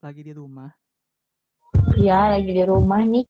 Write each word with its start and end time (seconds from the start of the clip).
lagi 0.00 0.22
di 0.22 0.32
rumah. 0.36 0.70
Iya, 1.96 2.36
lagi 2.36 2.50
di 2.52 2.64
rumah 2.64 3.00
nih. 3.00 3.26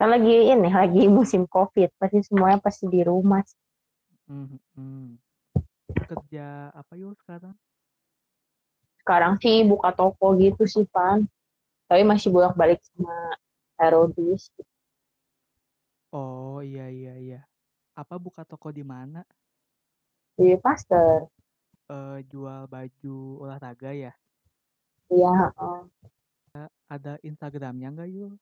Kan 0.00 0.08
lagi 0.10 0.34
ini, 0.50 0.68
lagi 0.72 1.04
musim 1.06 1.44
COVID. 1.44 1.94
Pasti 2.00 2.24
semuanya 2.24 2.58
pasti 2.60 2.88
di 2.88 3.00
rumah. 3.04 3.44
Hmm, 4.24 4.56
hmm. 4.76 5.20
Kerja 6.08 6.72
apa 6.72 6.92
yuk 6.96 7.16
sekarang? 7.22 7.54
Sekarang 9.04 9.36
sih 9.36 9.62
buka 9.68 9.92
toko 9.92 10.32
gitu 10.40 10.64
sih, 10.64 10.88
Pan. 10.88 11.28
Tapi 11.86 12.02
masih 12.02 12.32
bolak-balik 12.32 12.80
sama 12.80 13.36
Herodis. 13.76 14.48
Oh 16.14 16.64
iya 16.64 16.88
iya 16.88 17.14
iya. 17.20 17.40
Apa 17.92 18.16
buka 18.16 18.48
toko 18.48 18.72
di 18.72 18.80
mana? 18.80 19.22
Di 20.34 20.56
Pasteur. 20.56 21.28
Eh 21.84 22.24
jual 22.32 22.64
baju 22.64 23.44
olahraga 23.44 23.92
ya? 23.92 24.16
Iya, 25.12 25.32
heeh. 25.58 25.80
Ada 26.88 27.18
Instagramnya 27.24 27.90
nggak 27.90 28.08
yuk? 28.12 28.32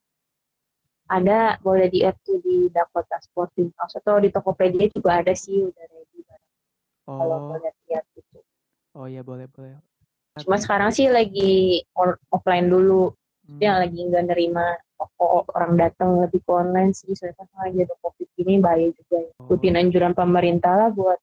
Ada, 1.10 1.58
boleh 1.60 1.88
di-add 1.92 2.16
tuh 2.24 2.38
di 2.40 2.70
Dakota 2.70 3.18
Sporting 3.20 3.72
House. 3.76 3.98
Atau 3.98 4.20
di 4.22 4.28
Tokopedia 4.30 4.88
juga 4.88 5.20
ada 5.20 5.34
sih, 5.34 5.60
udah 5.66 5.84
ready. 5.90 6.20
Kalau 7.02 7.18
Oh, 7.18 7.40
mau 7.50 7.58
lihat-lihat 7.58 8.04
gitu. 8.14 8.38
oh 8.94 9.06
iya 9.10 9.26
boleh 9.26 9.50
boleh. 9.50 9.74
Cuma 10.38 10.56
sekarang 10.56 10.94
sih 10.94 11.10
lagi 11.10 11.82
offline 12.30 12.70
dulu. 12.70 13.10
Hmm, 13.42 13.58
Dia 13.58 13.74
lagi 13.82 13.98
nggak 14.06 14.24
nerima 14.30 14.78
orang 15.50 15.74
datang 15.74 16.22
lebih 16.22 16.40
ke 16.46 16.50
online 16.54 16.94
sih. 16.94 17.10
Soalnya 17.12 17.42
kan 17.42 17.48
lagi 17.58 17.82
ada 17.82 17.94
COVID 18.00 18.28
ini 18.38 18.54
bahaya 18.62 18.88
juga. 18.94 19.18
ya. 19.18 19.30
oh. 19.34 19.50
Ikutin 19.50 19.74
anjuran 19.76 20.14
pemerintah 20.14 20.72
lah 20.78 20.90
buat 20.94 21.18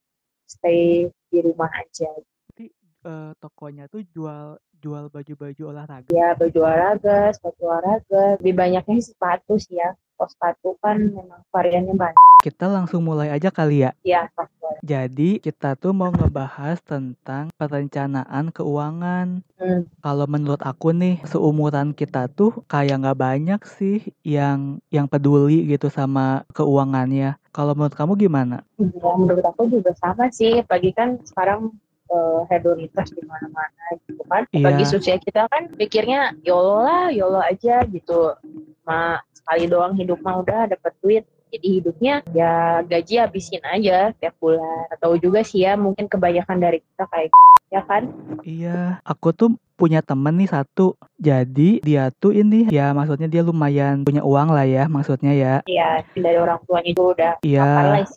stay 0.46 1.08
di 1.32 1.40
rumah 1.40 1.72
aja. 1.72 2.12
Berarti 2.52 2.66
eh, 3.08 3.32
tokonya 3.40 3.88
tuh 3.88 4.04
jual 4.12 4.60
jual 4.80 5.12
baju-baju 5.12 5.64
olahraga. 5.70 6.10
Ya 6.12 6.34
baju 6.34 6.60
olahraga, 6.64 7.36
sepatu 7.36 7.68
olahraga. 7.68 8.40
Lebih 8.40 8.54
banyaknya 8.56 8.94
sih 9.04 9.12
sepatu 9.14 9.60
sih 9.60 9.78
ya. 9.78 9.94
Kalau 10.20 10.30
sepatu 10.32 10.70
kan 10.84 11.00
memang 11.00 11.42
variannya 11.48 11.96
banyak. 11.96 12.20
Kita 12.44 12.68
langsung 12.68 13.04
mulai 13.08 13.32
aja 13.32 13.52
kali 13.52 13.88
ya. 13.88 13.92
Ya, 14.04 14.28
sepatu. 14.32 14.60
Jadi 14.84 15.44
kita 15.44 15.76
tuh 15.76 15.92
mau 15.92 16.12
ngebahas 16.12 16.80
tentang 16.84 17.52
perencanaan 17.60 18.52
keuangan. 18.52 19.44
Hmm. 19.60 19.84
Kalau 20.00 20.26
menurut 20.28 20.62
aku 20.64 20.96
nih, 20.96 21.20
seumuran 21.28 21.92
kita 21.92 22.32
tuh 22.32 22.64
kayak 22.72 23.04
nggak 23.04 23.20
banyak 23.20 23.62
sih 23.80 24.00
yang 24.24 24.80
yang 24.88 25.08
peduli 25.08 25.68
gitu 25.68 25.92
sama 25.92 26.48
keuangannya. 26.56 27.36
Kalau 27.52 27.76
menurut 27.76 27.96
kamu 27.96 28.16
gimana? 28.16 28.64
Ya, 28.80 29.12
menurut 29.20 29.44
aku 29.44 29.68
juga 29.68 29.92
sama 30.00 30.32
sih. 30.32 30.64
Apalagi 30.64 30.96
kan 30.96 31.20
sekarang 31.28 31.76
eh, 32.10 32.42
hedonitas 32.50 33.14
di 33.14 33.22
mana-mana 33.22 33.86
gitu 34.04 34.22
kan. 34.26 34.44
Bagi 34.50 34.84
Iya. 34.84 34.98
usia 34.98 35.16
kita 35.18 35.46
kan 35.48 35.70
pikirnya 35.72 36.34
YOLO 36.42 36.82
lah, 36.82 37.04
YOLO 37.10 37.40
aja 37.40 37.86
gitu. 37.86 38.34
Ma 38.84 39.18
sekali 39.32 39.66
doang 39.66 39.94
hidup 39.94 40.20
mah 40.20 40.42
udah 40.42 40.68
dapat 40.68 40.94
duit. 41.00 41.24
Jadi 41.50 41.82
hidupnya 41.82 42.22
ya 42.30 42.86
gaji 42.86 43.16
habisin 43.18 43.62
aja 43.66 44.14
tiap 44.16 44.38
bulan. 44.38 44.86
Atau 44.94 45.18
juga 45.18 45.42
sih 45.42 45.66
ya 45.66 45.74
mungkin 45.74 46.06
kebanyakan 46.06 46.58
dari 46.58 46.78
kita 46.82 47.06
kayak 47.10 47.34
ya 47.74 47.82
kan. 47.86 48.10
Iya, 48.42 49.02
aku 49.02 49.34
tuh 49.34 49.50
punya 49.74 50.04
temen 50.04 50.36
nih 50.36 50.46
satu. 50.46 50.94
Jadi 51.18 51.82
dia 51.82 52.12
tuh 52.12 52.34
ini 52.34 52.70
ya 52.70 52.94
maksudnya 52.94 53.26
dia 53.26 53.42
lumayan 53.42 54.06
punya 54.06 54.22
uang 54.22 54.54
lah 54.54 54.66
ya 54.66 54.86
maksudnya 54.86 55.34
ya. 55.34 55.54
Ya 55.66 56.06
dari 56.14 56.38
orang 56.38 56.62
tuanya 56.66 56.92
juga 56.94 57.10
udah 57.16 57.34
Iya, 57.42 57.70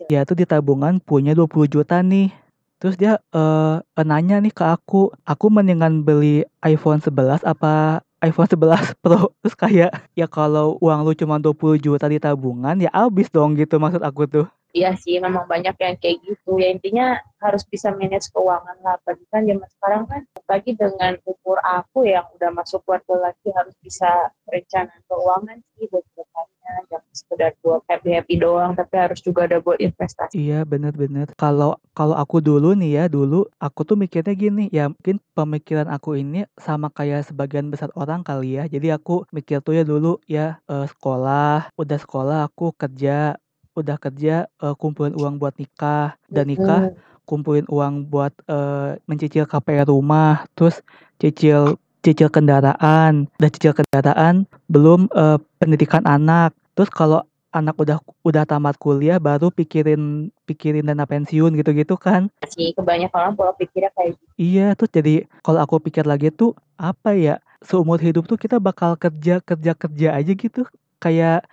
dia 0.09 0.21
tuh 0.25 0.37
di 0.37 0.45
tabungan 0.45 1.01
punya 1.01 1.33
20 1.33 1.65
juta 1.69 2.05
nih. 2.05 2.42
Terus 2.83 2.99
dia 2.99 3.23
eh 3.31 3.79
nanya 4.03 4.43
nih 4.43 4.51
ke 4.51 4.67
aku, 4.67 5.15
aku 5.23 5.47
mendingan 5.55 6.03
beli 6.03 6.43
iPhone 6.67 6.99
11 6.99 7.39
apa 7.47 8.03
iPhone 8.19 8.51
11 8.51 8.99
Pro? 9.03 9.31
Terus 9.39 9.55
kayak 9.55 9.91
ya 10.19 10.27
kalau 10.27 10.83
uang 10.83 11.07
lu 11.07 11.15
cuma 11.15 11.39
20 11.39 11.79
juta 11.79 12.11
di 12.11 12.19
tabungan 12.19 12.75
ya 12.83 12.91
habis 12.91 13.31
dong 13.31 13.55
gitu 13.55 13.79
maksud 13.79 14.03
aku 14.03 14.27
tuh. 14.27 14.47
Iya 14.73 14.97
sih, 14.97 15.21
memang 15.21 15.45
banyak 15.45 15.77
yang 15.77 15.97
kayak 16.01 16.25
gitu. 16.25 16.57
Ya 16.57 16.73
intinya 16.73 17.21
harus 17.45 17.61
bisa 17.69 17.93
manage 17.93 18.33
keuangan 18.33 18.81
lah. 18.81 18.97
Apalagi 18.97 19.25
kan 19.29 19.45
zaman 19.45 19.69
sekarang 19.69 20.03
kan, 20.09 20.23
apalagi 20.33 20.73
dengan 20.73 21.13
umur 21.29 21.61
aku 21.61 22.09
yang 22.09 22.25
udah 22.33 22.51
masuk 22.57 22.81
keluarga 22.89 23.29
lagi 23.29 23.49
harus 23.53 23.77
bisa 23.85 24.33
perencanaan 24.49 25.05
keuangan 25.05 25.61
sih 25.77 25.85
buat 25.93 26.01
ke 26.09 26.25
depannya. 26.25 26.75
Jangan 26.89 27.13
sekedar 27.13 27.53
buat 27.61 27.85
happy-happy 27.85 28.35
doang, 28.41 28.73
tapi 28.73 28.95
harus 28.97 29.21
juga 29.21 29.45
ada 29.45 29.61
buat 29.61 29.77
investasi. 29.77 30.41
Iya 30.41 30.65
bener-bener. 30.65 31.29
Kalau 31.37 31.77
kalau 31.93 32.17
aku 32.17 32.41
dulu 32.41 32.73
nih 32.73 33.05
ya 33.05 33.05
dulu 33.13 33.45
aku 33.61 33.85
tuh 33.85 34.01
mikirnya 34.01 34.33
gini 34.33 34.73
ya 34.73 34.89
mungkin 34.89 35.21
pemikiran 35.37 35.93
aku 35.93 36.17
ini 36.17 36.49
sama 36.57 36.89
kayak 36.89 37.29
sebagian 37.29 37.69
besar 37.69 37.93
orang 37.93 38.25
kali 38.25 38.57
ya. 38.57 38.65
Jadi 38.65 38.89
aku 38.89 39.29
mikir 39.37 39.61
tuh 39.61 39.77
ya 39.77 39.85
dulu 39.85 40.17
ya 40.25 40.65
eh, 40.65 40.89
sekolah, 40.89 41.69
udah 41.77 41.99
sekolah 42.01 42.39
aku 42.49 42.73
kerja, 42.73 43.37
udah 43.73 43.97
kerja 43.97 44.47
eh, 44.49 44.75
kumpulin 44.77 45.17
uang 45.17 45.41
buat 45.41 45.57
nikah, 45.57 46.17
dan 46.29 46.49
nikah 46.49 46.93
kumpulin 47.25 47.67
uang 47.71 48.09
buat 48.11 48.35
eh, 48.47 48.99
mencicil 49.09 49.49
KPR 49.49 49.89
rumah, 49.89 50.45
terus 50.59 50.85
cicil 51.17 51.79
cicil 52.03 52.29
kendaraan, 52.29 53.31
udah 53.39 53.51
cicil 53.51 53.73
kendaraan, 53.73 54.45
belum 54.67 55.09
eh, 55.15 55.39
pendidikan 55.63 56.03
anak. 56.05 56.53
Terus 56.75 56.91
kalau 56.91 57.23
anak 57.53 57.77
udah 57.77 58.01
udah 58.25 58.45
tamat 58.49 58.81
kuliah 58.81 59.21
baru 59.21 59.53
pikirin 59.53 60.33
pikirin 60.49 60.89
dana 60.89 61.05
pensiun 61.05 61.53
gitu-gitu 61.61 62.01
kan. 62.01 62.33
sih 62.49 62.73
kebanyakan 62.73 63.29
orang 63.29 63.35
pola 63.37 63.53
pikirnya 63.55 63.93
kayak 63.93 64.17
gitu. 64.17 64.33
Iya, 64.41 64.67
terus 64.75 64.91
jadi 64.91 65.15
kalau 65.45 65.61
aku 65.61 65.79
pikir 65.79 66.09
lagi 66.09 66.33
tuh 66.33 66.57
apa 66.81 67.13
ya? 67.13 67.39
Seumur 67.63 68.03
hidup 68.03 68.27
tuh 68.27 68.41
kita 68.41 68.59
bakal 68.59 68.99
kerja 68.99 69.39
kerja 69.39 69.73
kerja 69.77 70.09
aja 70.17 70.33
gitu. 70.33 70.67
Kayak 70.99 71.47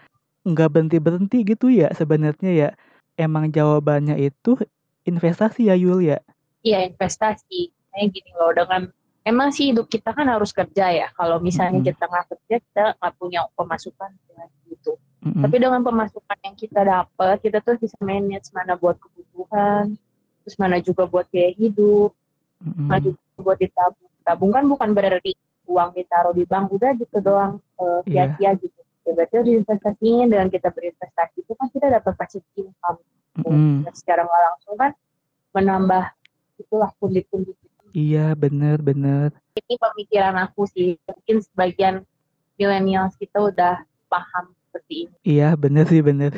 nggak 0.46 0.70
berhenti 0.72 0.98
berhenti 1.02 1.38
gitu 1.44 1.68
ya 1.72 1.92
sebenarnya 1.96 2.52
ya. 2.52 2.70
Emang 3.20 3.52
jawabannya 3.52 4.16
itu 4.16 4.56
investasi 5.04 5.68
ya 5.68 5.76
Yul 5.76 6.06
ya. 6.08 6.20
Iya 6.64 6.88
investasi. 6.88 7.72
Kayak 7.90 8.08
gini 8.16 8.32
loh 8.38 8.54
dengan 8.56 8.82
emang 9.28 9.52
sih 9.52 9.74
hidup 9.74 9.92
kita 9.92 10.16
kan 10.16 10.28
harus 10.30 10.56
kerja 10.56 10.92
ya. 10.94 11.08
Kalau 11.18 11.44
misalnya 11.44 11.84
Mm-mm. 11.84 11.90
kita 11.92 12.04
nggak 12.08 12.26
kerja, 12.32 12.56
kita 12.64 12.84
nggak 12.96 13.14
punya 13.20 13.44
pemasukan 13.60 14.10
gitu. 14.70 14.96
Mm-mm. 15.26 15.44
Tapi 15.44 15.56
dengan 15.60 15.82
pemasukan 15.84 16.38
yang 16.46 16.56
kita 16.56 16.82
dapat, 16.88 17.36
kita 17.44 17.60
tuh 17.60 17.76
bisa 17.76 17.98
manage 18.00 18.48
mana 18.56 18.80
buat 18.80 18.96
kebutuhan, 19.02 20.00
terus 20.46 20.56
mana 20.56 20.80
juga 20.80 21.04
buat 21.04 21.28
biaya 21.28 21.52
hidup, 21.60 22.16
Mm-mm. 22.64 22.88
mana 22.88 23.04
juga 23.04 23.20
buat 23.44 23.60
ditabung. 23.60 24.12
Tabung 24.24 24.52
kan 24.56 24.64
bukan 24.70 24.90
berarti 24.96 25.36
uang 25.68 25.90
ditaruh 25.98 26.34
di 26.34 26.46
bank 26.48 26.72
udah 26.72 26.92
gitu 26.98 27.18
doang 27.20 27.60
eh, 27.78 28.00
Iya. 28.08 28.38
sia-sia 28.38 28.52
gitu. 28.64 28.80
Ya, 29.08 29.12
berarti 29.16 29.34
harus 29.40 29.48
diinvestasiin 29.48 30.28
dengan 30.28 30.48
kita 30.52 30.70
berinvestasi 30.70 31.36
itu 31.42 31.54
kan 31.56 31.68
kita 31.72 31.88
dapat 31.90 32.14
passive 32.20 32.46
income. 32.60 33.00
Mm-mm. 33.40 33.88
Dan 33.88 33.94
secara 33.96 34.28
nggak 34.28 34.42
langsung 34.52 34.76
kan 34.76 34.92
menambah 35.56 36.04
itulah 36.60 36.92
pundi-pundi. 37.00 37.56
Iya 37.96 38.38
bener 38.38 38.78
bener. 38.86 39.34
Ini 39.58 39.76
pemikiran 39.82 40.36
aku 40.46 40.70
sih. 40.70 41.00
Mungkin 41.10 41.42
sebagian 41.42 41.96
milenial 42.60 43.10
kita 43.18 43.42
udah 43.50 43.82
paham 44.12 44.54
seperti 44.70 45.08
ini. 45.08 45.16
Iya 45.26 45.58
bener 45.58 45.90
sih 45.90 46.04
bener. 46.06 46.36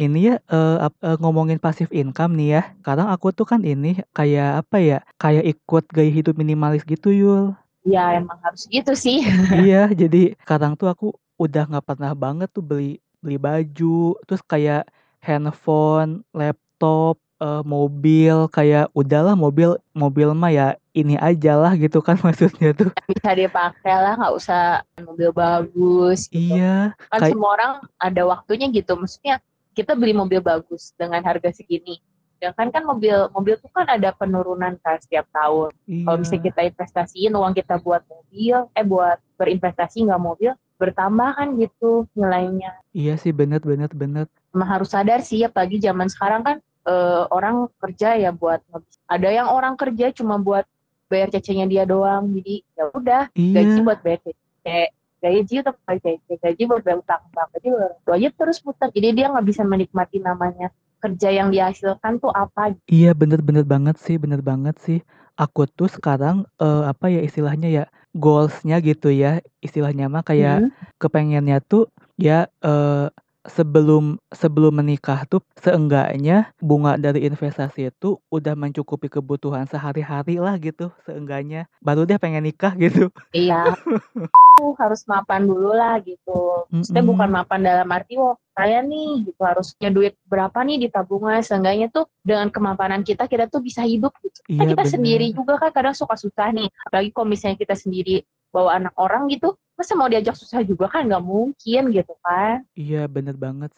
Ini 0.00 0.18
ya 0.32 0.36
ap- 0.80 1.02
eh, 1.04 1.16
ngomongin 1.20 1.60
passive 1.60 1.92
income 1.92 2.32
nih 2.40 2.48
ya. 2.56 2.62
Sekarang 2.80 3.12
aku 3.12 3.36
tuh 3.36 3.44
kan 3.44 3.60
ini 3.60 4.00
kayak 4.16 4.64
apa 4.64 4.76
ya? 4.80 4.98
Kayak 5.20 5.44
ikut 5.52 5.84
gaya 5.92 6.08
hidup 6.08 6.34
minimalis 6.40 6.80
gitu 6.88 7.12
Yul. 7.12 7.52
Ya 7.84 8.16
emang 8.16 8.40
harus 8.40 8.64
gitu 8.68 8.96
sih. 8.96 9.20
iya 9.52 9.88
jadi 9.92 10.32
sekarang 10.40 10.80
tuh 10.80 10.88
aku 10.88 11.12
udah 11.40 11.64
nggak 11.64 11.86
pernah 11.88 12.12
banget 12.12 12.52
tuh 12.52 12.60
beli 12.60 13.00
beli 13.24 13.40
baju 13.40 14.20
terus 14.28 14.44
kayak 14.44 14.84
handphone 15.24 16.20
laptop 16.36 17.16
eh, 17.40 17.62
mobil 17.64 18.44
kayak 18.52 18.92
udahlah 18.92 19.32
mobil 19.32 19.80
mobil 19.96 20.36
mah 20.36 20.52
ya 20.52 20.68
ini 20.92 21.16
aja 21.16 21.56
lah 21.56 21.72
gitu 21.80 22.04
kan 22.04 22.20
maksudnya 22.26 22.76
tuh. 22.76 22.92
Bisa 23.08 23.32
dipakai 23.32 23.94
lah 23.94 24.20
nggak 24.20 24.34
usah 24.36 24.84
mobil 25.00 25.32
bagus 25.32 26.28
gitu. 26.28 26.60
iya 26.60 26.92
kan 27.08 27.24
kayak- 27.24 27.32
semua 27.32 27.50
orang 27.56 27.72
ada 27.96 28.22
waktunya 28.28 28.68
gitu 28.68 28.92
maksudnya 29.00 29.40
kita 29.72 29.96
beli 29.96 30.12
mobil 30.12 30.44
bagus 30.44 30.92
dengan 31.00 31.24
harga 31.24 31.48
segini. 31.56 32.02
Sedangkan 32.36 32.68
kan 32.72 32.82
mobil 32.84 33.16
mobil 33.32 33.54
tuh 33.60 33.68
kan 33.72 33.84
ada 33.88 34.12
penurunan 34.12 34.76
kan 34.80 34.96
setiap 35.00 35.28
tahun. 35.32 35.72
Iya 35.84 36.04
kalau 36.04 36.16
misalnya 36.20 36.44
kita 36.52 36.60
investasiin 36.72 37.32
uang 37.32 37.52
kita 37.56 37.74
buat 37.80 38.02
mobil 38.08 38.56
eh 38.72 38.84
buat 38.84 39.16
berinvestasi 39.36 40.04
nggak 40.04 40.20
mobil 40.20 40.52
bertambah 40.80 41.36
kan 41.36 41.48
gitu 41.60 42.08
nilainya 42.16 42.72
iya 42.96 43.20
sih 43.20 43.36
bener 43.36 43.60
bener 43.60 43.92
bener 43.92 44.26
Emang 44.56 44.68
harus 44.80 44.90
sadar 44.90 45.20
sih 45.20 45.44
apalagi 45.44 45.76
zaman 45.76 46.08
sekarang 46.08 46.40
kan 46.40 46.56
eh, 46.88 47.24
orang 47.28 47.68
kerja 47.76 48.16
ya 48.16 48.32
buat 48.32 48.64
ada 49.04 49.28
yang 49.28 49.52
orang 49.52 49.76
kerja 49.76 50.08
cuma 50.16 50.40
buat 50.40 50.64
bayar 51.12 51.28
cecenya 51.28 51.68
dia 51.68 51.84
doang 51.84 52.32
jadi 52.32 52.54
ya 52.80 52.84
udah 52.96 53.22
gaji 53.36 53.78
iya 53.78 53.84
buat 53.84 54.00
bayar 54.00 54.20
cece 54.24 54.78
gaji 55.20 55.54
untuk 55.60 55.76
bayar 55.84 56.00
cece 56.00 56.32
gaji 56.40 56.62
buat 56.64 56.80
bayar 56.80 56.98
utang 57.04 57.22
utang 57.28 57.48
gaji 57.52 57.68
buat 57.76 57.92
itu 58.00 58.10
aja 58.16 58.28
terus 58.32 58.58
putar 58.64 58.88
jadi 58.88 59.08
dia 59.12 59.26
nggak 59.28 59.46
bisa 59.46 59.62
menikmati 59.68 60.16
namanya 60.24 60.72
kerja 61.00 61.28
yang 61.32 61.48
dihasilkan 61.48 62.20
tuh 62.20 62.30
apa. 62.30 62.76
Iya 62.86 63.16
bener-bener 63.16 63.64
banget 63.64 63.96
sih, 63.98 64.20
bener 64.20 64.44
banget 64.44 64.76
sih. 64.84 65.00
Aku 65.40 65.64
tuh 65.64 65.88
sekarang 65.88 66.44
uh, 66.60 66.84
apa 66.92 67.08
ya 67.08 67.24
istilahnya 67.24 67.72
ya 67.72 67.84
goalsnya 68.12 68.76
gitu 68.84 69.08
ya 69.08 69.40
istilahnya 69.64 70.12
mah 70.12 70.20
kayak 70.20 70.68
hmm. 70.68 70.70
kepengennya 71.00 71.64
tuh 71.64 71.88
ya 72.20 72.52
uh, 72.60 73.08
sebelum 73.48 74.20
sebelum 74.28 74.84
menikah 74.84 75.24
tuh 75.24 75.40
seenggaknya 75.56 76.52
bunga 76.60 77.00
dari 77.00 77.24
investasi 77.24 77.88
itu 77.88 78.20
udah 78.28 78.52
mencukupi 78.52 79.08
kebutuhan 79.08 79.64
sehari-hari 79.64 80.36
lah 80.36 80.60
gitu 80.60 80.92
seenggaknya. 81.08 81.64
Baru 81.80 82.04
deh 82.04 82.20
pengen 82.20 82.44
nikah 82.44 82.76
gitu. 82.76 83.08
Iya. 83.32 83.72
Harus 84.80 85.08
mapan 85.08 85.48
dulu 85.48 85.72
lah 85.72 85.96
gitu. 86.04 86.68
Maksudnya 86.68 87.00
mm 87.00 87.08
-hmm. 87.08 87.12
bukan 87.16 87.28
mapan 87.32 87.60
dalam 87.64 87.88
arti 87.88 88.20
oh 88.20 88.36
saya 88.52 88.84
nih 88.84 89.24
gitu. 89.24 89.40
Harus 89.40 89.72
punya 89.72 89.90
duit 89.92 90.14
berapa 90.28 90.58
nih 90.60 90.76
di 90.84 90.88
tabungan? 90.92 91.40
Seenggaknya 91.40 91.88
tuh 91.88 92.04
dengan 92.20 92.52
kemapanan 92.52 93.00
kita 93.00 93.24
kita 93.24 93.48
tuh 93.48 93.64
bisa 93.64 93.80
hidup 93.80 94.12
gitu. 94.20 94.36
Iya, 94.52 94.60
kan 94.60 94.66
kita 94.76 94.84
bener. 94.84 94.92
sendiri 94.92 95.26
juga 95.32 95.56
kan 95.56 95.72
kadang 95.72 95.96
suka 95.96 96.20
susah 96.20 96.52
nih. 96.52 96.68
Apalagi 96.84 97.08
kalau 97.16 97.28
misalnya 97.32 97.56
kita 97.56 97.72
sendiri 97.72 98.20
bawa 98.50 98.82
anak 98.82 98.94
orang 98.98 99.30
gitu 99.30 99.54
masa 99.80 99.96
mau 99.96 100.12
diajak 100.12 100.36
susah 100.36 100.60
juga 100.60 100.92
kan? 100.92 101.08
Nggak 101.08 101.24
mungkin 101.24 101.82
gitu 101.88 102.12
kan? 102.20 102.68
Iya 102.76 103.08
bener 103.08 103.40
banget 103.40 103.72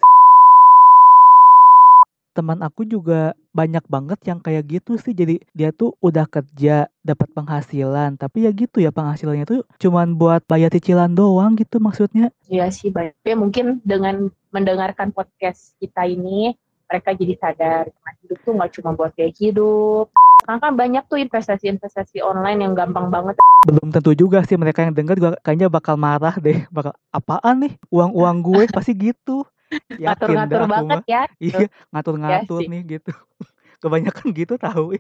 teman 2.33 2.65
aku 2.65 2.89
juga 2.89 3.37
banyak 3.53 3.85
banget 3.87 4.19
yang 4.25 4.41
kayak 4.41 4.65
gitu 4.81 4.97
sih. 4.97 5.13
Jadi 5.13 5.45
dia 5.53 5.71
tuh 5.71 5.93
udah 6.01 6.25
kerja 6.25 6.89
dapat 7.05 7.29
penghasilan. 7.37 8.17
Tapi 8.17 8.49
ya 8.49 8.51
gitu 8.53 8.81
ya 8.81 8.91
penghasilannya 8.91 9.45
tuh 9.45 9.61
cuman 9.79 10.17
buat 10.17 10.43
bayar 10.49 10.73
cicilan 10.73 11.13
doang 11.13 11.55
gitu 11.61 11.79
maksudnya. 11.79 12.33
Iya 12.49 12.73
sih 12.73 12.89
banyak 12.89 13.17
ya 13.23 13.37
mungkin 13.37 13.85
dengan 13.85 14.33
mendengarkan 14.51 15.13
podcast 15.13 15.77
kita 15.79 16.09
ini 16.09 16.57
mereka 16.89 17.13
jadi 17.13 17.35
sadar. 17.37 17.85
Hidup 18.25 18.39
tuh 18.45 18.53
nggak 18.57 18.73
cuma 18.81 18.91
buat 18.97 19.13
kayak 19.13 19.37
hidup 19.37 20.09
karena 20.43 20.59
kan 20.59 20.73
banyak 20.75 21.05
tuh 21.07 21.19
investasi-investasi 21.23 22.19
online 22.23 22.67
yang 22.67 22.75
gampang 22.75 23.09
banget. 23.09 23.39
Belum 23.63 23.89
tentu 23.95 24.13
juga 24.13 24.43
sih 24.43 24.59
mereka 24.59 24.83
yang 24.83 24.95
denger 24.95 25.15
juga 25.19 25.31
kayaknya 25.41 25.71
bakal 25.71 25.95
marah 25.95 26.35
deh. 26.39 26.67
Bakal 26.69 26.93
apaan 27.15 27.67
nih 27.67 27.73
uang-uang 27.89 28.37
gue 28.43 28.63
pasti 28.77 28.93
gitu. 28.93 29.47
Ngatur-ngatur 29.97 30.69
banget 30.69 31.01
mah. 31.01 31.09
ya. 31.09 31.23
Iya 31.47 31.59
ngatur-ngatur 31.95 32.61
ya 32.67 32.69
nih 32.69 32.81
gitu. 32.99 33.13
Kebanyakan 33.83 34.27
gitu 34.35 34.55
tahu. 34.59 34.99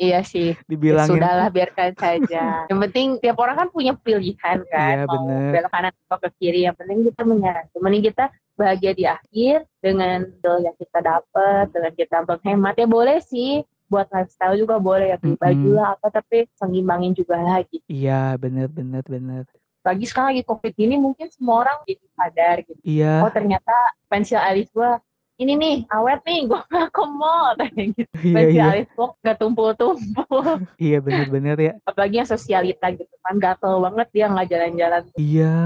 Iya 0.00 0.24
sih. 0.24 0.56
Dibilangin. 0.66 1.16
Ya, 1.16 1.20
sudahlah 1.20 1.48
biarkan 1.52 1.92
saja. 1.94 2.44
yang 2.66 2.78
penting 2.88 3.20
tiap 3.20 3.36
orang 3.38 3.56
kan 3.58 3.68
punya 3.68 3.92
pilihan 4.00 4.64
kan. 4.68 4.94
Iya, 4.96 5.04
mau 5.06 5.28
bener. 5.28 5.50
belok 5.60 5.70
kanan 5.70 5.92
atau 5.92 6.18
ke 6.24 6.28
kiri. 6.40 6.64
Yang 6.66 6.76
penting 6.82 6.98
kita 7.10 7.22
menyarankan. 7.22 7.72
Yang 7.74 7.82
penting 7.84 8.02
kita 8.08 8.24
bahagia 8.60 8.92
di 8.92 9.04
akhir 9.08 9.56
dengan 9.80 10.18
yang 10.44 10.76
kita 10.76 10.98
dapat, 11.00 11.64
dengan 11.72 11.92
kita 11.96 12.16
menghemat 12.28 12.74
ya 12.76 12.86
boleh 12.88 13.18
sih 13.24 13.64
buat 13.90 14.06
lifestyle 14.14 14.54
juga 14.54 14.78
boleh 14.78 15.12
ya 15.12 15.16
beli 15.18 15.34
mm-hmm. 15.34 15.44
baju 15.44 15.70
lah 15.74 15.88
apa 15.98 16.06
tapi 16.22 16.46
sengimbangin 16.54 17.12
juga 17.12 17.42
lagi. 17.42 17.82
Iya 17.90 18.38
bener 18.38 18.70
bener 18.70 19.02
bener. 19.02 19.44
Lagi 19.82 20.04
sekarang 20.06 20.38
lagi 20.38 20.46
covid 20.46 20.74
ini 20.78 20.94
mungkin 20.96 21.26
semua 21.34 21.66
orang 21.66 21.82
jadi 21.84 22.06
sadar 22.14 22.56
gitu. 22.62 22.80
Iya. 22.86 23.26
Oh 23.26 23.32
ternyata 23.34 23.74
pensil 24.06 24.38
alis 24.38 24.70
gua 24.70 25.02
ini 25.40 25.56
nih 25.56 25.76
awet 25.88 26.20
nih 26.28 26.44
gue 26.44 26.60
gak 26.68 26.92
ke 26.92 27.04
mall 27.10 27.56
kayak 27.58 27.96
gitu. 27.98 28.12
Iya, 28.22 28.34
pensil 28.36 28.54
iya. 28.54 28.70
alis 28.70 28.88
gua 28.94 29.08
gak 29.26 29.36
tumpul-tumpul. 29.42 30.44
Iya 30.86 30.98
bener-bener 31.02 31.56
ya. 31.58 31.72
Apalagi 31.82 32.14
yang 32.22 32.30
sosialita 32.30 32.86
gitu 32.94 33.14
kan 33.26 33.36
gatel 33.42 33.82
banget 33.82 34.08
dia 34.14 34.24
nggak 34.30 34.48
jalan-jalan. 34.48 35.02
Iya 35.18 35.58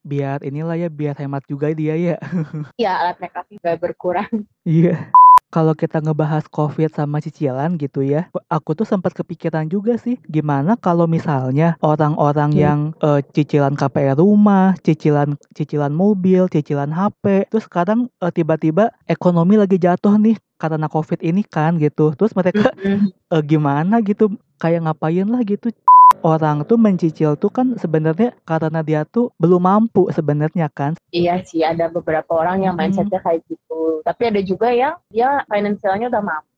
biar 0.00 0.40
inilah 0.40 0.76
ya 0.80 0.88
biar 0.92 1.16
hemat 1.16 1.44
juga 1.48 1.72
dia 1.72 1.96
ya. 1.96 2.16
Iya 2.80 2.92
alat 3.00 3.16
makeupnya 3.22 3.56
gak 3.64 3.78
berkurang. 3.80 4.32
Iya 4.68 5.08
kalau 5.50 5.74
kita 5.74 5.98
ngebahas 5.98 6.46
COVID 6.46 6.94
sama 6.94 7.18
cicilan 7.18 7.74
gitu 7.76 8.06
ya, 8.06 8.30
aku 8.46 8.78
tuh 8.78 8.86
sempat 8.86 9.12
kepikiran 9.12 9.66
juga 9.66 9.98
sih, 9.98 10.16
gimana 10.30 10.78
kalau 10.78 11.10
misalnya 11.10 11.74
orang-orang 11.82 12.54
hmm. 12.54 12.60
yang 12.62 12.80
uh, 13.02 13.18
cicilan 13.34 13.74
KPR 13.74 14.16
rumah, 14.16 14.78
cicilan 14.86 15.34
cicilan 15.52 15.90
mobil, 15.90 16.46
cicilan 16.46 16.94
HP, 16.94 17.50
terus 17.50 17.66
sekarang 17.66 18.06
uh, 18.22 18.30
tiba-tiba 18.30 18.94
ekonomi 19.10 19.58
lagi 19.58 19.76
jatuh 19.76 20.14
nih 20.16 20.38
karena 20.56 20.86
COVID 20.86 21.20
ini 21.26 21.42
kan 21.42 21.76
gitu, 21.82 22.14
terus 22.14 22.30
mereka 22.38 22.70
uh, 23.34 23.42
gimana 23.50 23.98
gitu, 24.06 24.30
kayak 24.62 24.86
ngapain 24.86 25.26
lah 25.26 25.42
gitu 25.42 25.74
orang 26.22 26.66
tuh 26.66 26.76
mencicil 26.76 27.38
tuh 27.38 27.50
kan 27.50 27.78
sebenarnya 27.78 28.34
karena 28.44 28.80
dia 28.82 29.02
tuh 29.08 29.32
belum 29.38 29.62
mampu 29.62 30.10
sebenarnya 30.12 30.68
kan. 30.70 30.98
Iya 31.14 31.40
sih 31.46 31.64
ada 31.64 31.88
beberapa 31.88 32.30
orang 32.36 32.66
yang 32.66 32.74
mindsetnya 32.76 33.22
kayak 33.22 33.46
gitu. 33.48 34.04
Tapi 34.04 34.22
ada 34.34 34.40
juga 34.42 34.68
yang 34.74 34.94
dia 35.08 35.44
finansialnya 35.48 36.10
udah 36.10 36.24
mampu. 36.24 36.50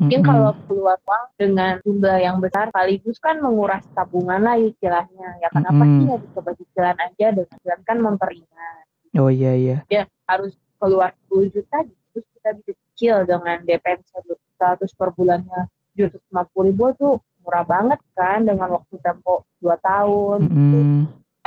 Mungkin 0.00 0.24
mm-hmm. 0.24 0.32
kalau 0.32 0.50
keluar 0.64 0.96
uang 1.04 1.24
dengan 1.36 1.72
jumlah 1.84 2.18
yang 2.24 2.36
besar 2.40 2.72
sekaligus 2.72 3.20
kan 3.20 3.36
menguras 3.44 3.84
tabungan 3.92 4.40
lah 4.40 4.56
istilahnya. 4.56 5.28
Ya 5.44 5.48
kenapa 5.52 5.82
mm-hmm. 5.84 5.98
sih 6.00 6.04
nggak 6.08 6.20
coba 6.32 6.50
cicilan 6.56 6.96
aja 6.96 7.26
dengan 7.36 7.50
cicilan 7.52 7.80
kan 7.84 7.96
memperingat. 8.00 8.84
Oh 9.20 9.28
iya 9.28 9.52
iya. 9.58 9.76
Ya 9.92 10.08
harus 10.24 10.56
keluar 10.80 11.12
10 11.28 11.52
juta 11.52 11.84
terus 11.84 12.26
kita 12.32 12.50
bisa 12.56 12.72
cicil 12.72 13.16
dengan 13.28 13.60
DP 13.66 13.84
1 14.00 14.24
juta 14.24 14.68
terus 14.80 14.92
per 14.96 15.12
bulannya 15.12 15.68
750 15.98 16.68
ribu 16.72 16.84
tuh 16.96 17.14
murah 17.44 17.64
banget 17.64 18.00
kan 18.16 18.44
dengan 18.44 18.68
waktu 18.76 18.94
tempo 19.00 19.44
dua 19.60 19.76
tahun 19.80 20.46
mm. 20.46 20.52
gitu. 20.52 20.78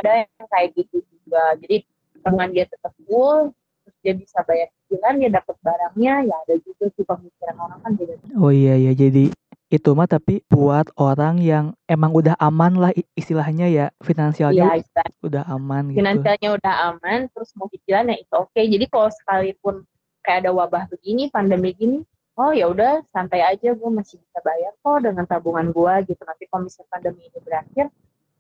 ada 0.02 0.12
yang 0.26 0.48
kayak 0.50 0.70
gitu 0.78 0.98
juga 1.06 1.44
jadi 1.62 1.78
dengan 2.24 2.48
dia 2.50 2.66
tetap 2.66 2.94
full 3.06 3.52
terus 3.84 3.98
dia 4.02 4.14
bisa 4.16 4.40
bayar 4.48 4.68
cicilan 4.74 5.16
dia 5.20 5.30
dapat 5.30 5.56
barangnya 5.60 6.14
ya 6.28 6.36
ada 6.48 6.56
juga 6.62 6.86
sih 6.96 7.06
pemikiran 7.06 7.56
orang 7.60 7.80
kan 7.84 7.92
beda 7.94 8.14
oh 8.40 8.52
iya 8.52 8.76
ya 8.80 8.92
jadi 8.96 9.30
itu 9.74 9.90
mah 9.98 10.06
tapi 10.06 10.46
buat 10.54 10.86
orang 11.02 11.42
yang 11.42 11.74
emang 11.90 12.14
udah 12.14 12.38
aman 12.38 12.78
lah 12.78 12.92
istilahnya 13.18 13.66
ya 13.74 13.86
finansialnya 14.06 14.70
ya, 14.70 15.04
udah 15.26 15.44
aman 15.50 15.90
gitu. 15.90 15.98
Finansialnya 15.98 16.50
udah 16.62 16.74
aman 16.94 17.26
terus 17.34 17.50
mau 17.58 17.66
cicilan 17.74 18.14
ya 18.14 18.22
itu 18.22 18.34
oke. 18.38 18.54
Okay. 18.54 18.70
Jadi 18.70 18.86
kalau 18.86 19.10
sekalipun 19.10 19.76
kayak 20.22 20.46
ada 20.46 20.52
wabah 20.54 20.86
begini, 20.94 21.34
pandemi 21.34 21.74
gini, 21.74 22.06
oh 22.38 22.52
ya 22.52 22.66
udah 22.70 23.06
santai 23.14 23.46
aja 23.46 23.78
gue 23.78 23.90
masih 23.94 24.18
bisa 24.18 24.40
bayar 24.42 24.74
kok 24.82 24.98
dengan 25.06 25.26
tabungan 25.30 25.70
gue 25.70 25.94
gitu 26.10 26.22
nanti 26.26 26.44
kalau 26.50 26.66
misalnya 26.66 26.90
pandemi 26.90 27.22
ini 27.30 27.40
berakhir 27.42 27.86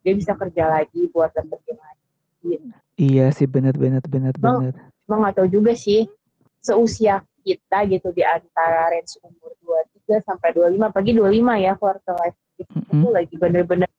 dia 0.03 0.13
bisa 0.17 0.31
kerja 0.35 0.63
lagi 0.67 1.01
buat 1.13 1.29
dapetin 1.31 1.77
lagi 1.77 2.07
gitu. 2.41 2.67
iya 2.97 3.29
sih 3.29 3.45
benar 3.45 3.77
benar 3.77 4.01
benar 4.09 4.33
benar 4.35 4.73
cuma 5.05 5.15
nggak 5.21 5.35
tahu 5.37 5.47
juga 5.51 5.77
sih 5.77 6.09
seusia 6.63 7.21
kita 7.43 7.85
gitu 7.91 8.09
di 8.15 8.23
antara 8.23 8.89
range 8.89 9.19
umur 9.21 9.51
23 10.07 10.23
sampai 10.23 10.49
25 10.55 10.95
pagi 10.95 11.11
25 11.11 11.65
ya 11.65 11.73
quarter 11.75 12.15
life 12.23 12.39
gitu 12.57 12.71
mm 12.71 12.83
-hmm. 12.87 13.01
itu 13.03 13.09
lagi 13.11 13.35
bener-bener 13.35 13.89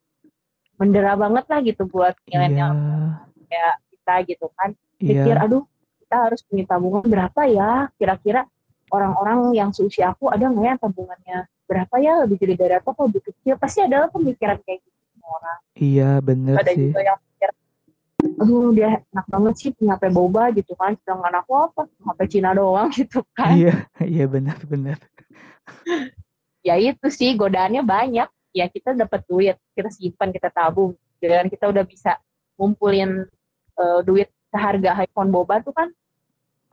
mendera 0.80 1.12
banget 1.14 1.44
lah 1.46 1.60
gitu 1.62 1.82
buat 1.86 2.14
milenial 2.26 2.72
yeah. 2.74 3.10
kayak 3.46 3.74
kita 3.94 4.14
gitu 4.26 4.46
kan 4.58 4.70
pikir 4.98 5.36
yeah. 5.38 5.44
aduh 5.44 5.62
kita 6.02 6.16
harus 6.18 6.40
punya 6.42 6.64
tabungan 6.66 7.04
berapa 7.06 7.40
ya 7.46 7.72
kira-kira 8.00 8.48
orang-orang 8.92 9.56
yang 9.56 9.70
seusia 9.72 10.12
aku 10.12 10.28
ada 10.28 10.48
nggak 10.50 10.64
ya 10.64 10.74
tabungannya? 10.80 11.38
Berapa 11.64 11.94
ya? 12.02 12.12
Lebih 12.26 12.36
gede 12.40 12.54
dari 12.60 12.74
apa 12.76 12.90
lebih 13.04 13.22
kecil? 13.24 13.54
Pasti 13.56 13.78
ada 13.84 14.08
pemikiran 14.12 14.60
kayak 14.64 14.84
gitu 14.84 14.98
semua 15.14 15.30
orang. 15.40 15.58
Iya 15.78 16.10
bener 16.20 16.54
ada 16.60 16.72
sih. 16.72 16.90
juga 16.90 17.00
yang 17.00 17.18
pikir 17.20 17.50
aduh 18.24 18.72
dia 18.72 19.04
enak 19.12 19.26
banget 19.28 19.54
sih 19.60 19.70
punya 19.76 19.94
HP 20.00 20.04
boba 20.12 20.42
gitu 20.52 20.72
kan. 20.76 20.92
Sedangkan 21.00 21.34
aku 21.40 21.52
apa? 21.56 21.82
HP 21.88 22.20
Cina 22.28 22.50
doang 22.52 22.88
gitu 22.98 23.20
kan. 23.32 23.56
Iya 23.56 23.74
iya 24.04 24.24
benar 24.28 24.58
benar 24.64 24.98
ya 26.64 26.74
itu 26.80 27.06
sih 27.12 27.36
godaannya 27.36 27.84
banyak. 27.84 28.28
Ya 28.54 28.66
kita 28.70 28.96
dapat 28.96 29.26
duit 29.28 29.56
kita 29.76 29.90
simpan 29.92 30.32
kita 30.32 30.48
tabung. 30.48 30.96
Dan 31.20 31.48
kita 31.48 31.72
udah 31.72 31.84
bisa 31.88 32.20
ngumpulin 32.60 33.24
uh, 33.80 34.00
duit 34.04 34.28
seharga 34.52 35.02
iPhone 35.02 35.32
boba 35.32 35.64
tuh 35.64 35.72
kan 35.72 35.88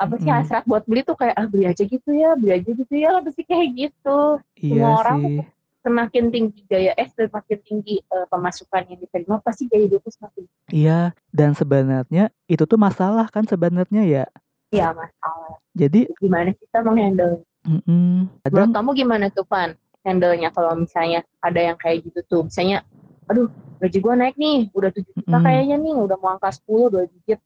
apa 0.02 0.18
sih 0.18 0.30
hmm. 0.34 0.38
hasrat 0.42 0.64
buat 0.66 0.84
beli 0.90 1.06
tuh 1.06 1.14
kayak 1.14 1.38
ah 1.38 1.46
beli 1.46 1.70
aja 1.70 1.84
gitu 1.86 2.10
ya 2.10 2.34
beli 2.34 2.58
aja 2.58 2.70
gitu 2.74 2.94
ya 2.98 3.22
apa 3.22 3.30
sih 3.30 3.46
kayak 3.46 3.68
gitu 3.78 4.20
iya 4.58 4.74
semua 4.74 4.92
orang 4.98 5.20
sih. 5.22 5.46
semakin 5.86 6.24
tinggi 6.34 6.62
gaya 6.66 6.92
eh 6.98 7.08
semakin 7.14 7.60
tinggi 7.62 7.96
uh, 8.10 8.26
pemasukan 8.26 8.82
yang 8.90 8.98
diterima 8.98 9.38
pasti 9.46 9.70
gaya 9.70 9.86
hidup 9.86 10.02
semakin 10.10 10.44
iya 10.74 11.14
dan 11.30 11.54
sebenarnya 11.54 12.34
itu 12.50 12.64
tuh 12.66 12.82
masalah 12.82 13.30
kan 13.30 13.46
sebenarnya 13.46 14.02
ya 14.10 14.26
iya 14.74 14.90
masalah 14.90 15.62
jadi 15.78 16.10
gimana 16.18 16.50
kita 16.58 16.82
menghandle 16.82 17.46
mm 17.62 17.82
-mm. 17.86 18.18
menurut 18.50 18.74
kamu 18.74 18.90
gimana 18.98 19.26
tuh 19.30 19.46
pan 19.46 19.78
handle-nya 20.02 20.50
kalau 20.50 20.74
misalnya 20.74 21.22
ada 21.46 21.62
yang 21.62 21.78
kayak 21.78 22.02
gitu 22.10 22.26
tuh 22.26 22.42
misalnya 22.50 22.82
aduh 23.30 23.54
gaji 23.78 23.98
gue 24.02 24.14
naik 24.18 24.36
nih 24.36 24.74
udah 24.74 24.90
tujuh 24.90 25.14
juta 25.14 25.38
mm. 25.38 25.46
kayaknya 25.46 25.78
nih 25.78 25.94
udah 25.94 26.18
mau 26.18 26.34
angka 26.34 26.50
sepuluh 26.58 26.90
dua 26.90 27.04
digit 27.06 27.38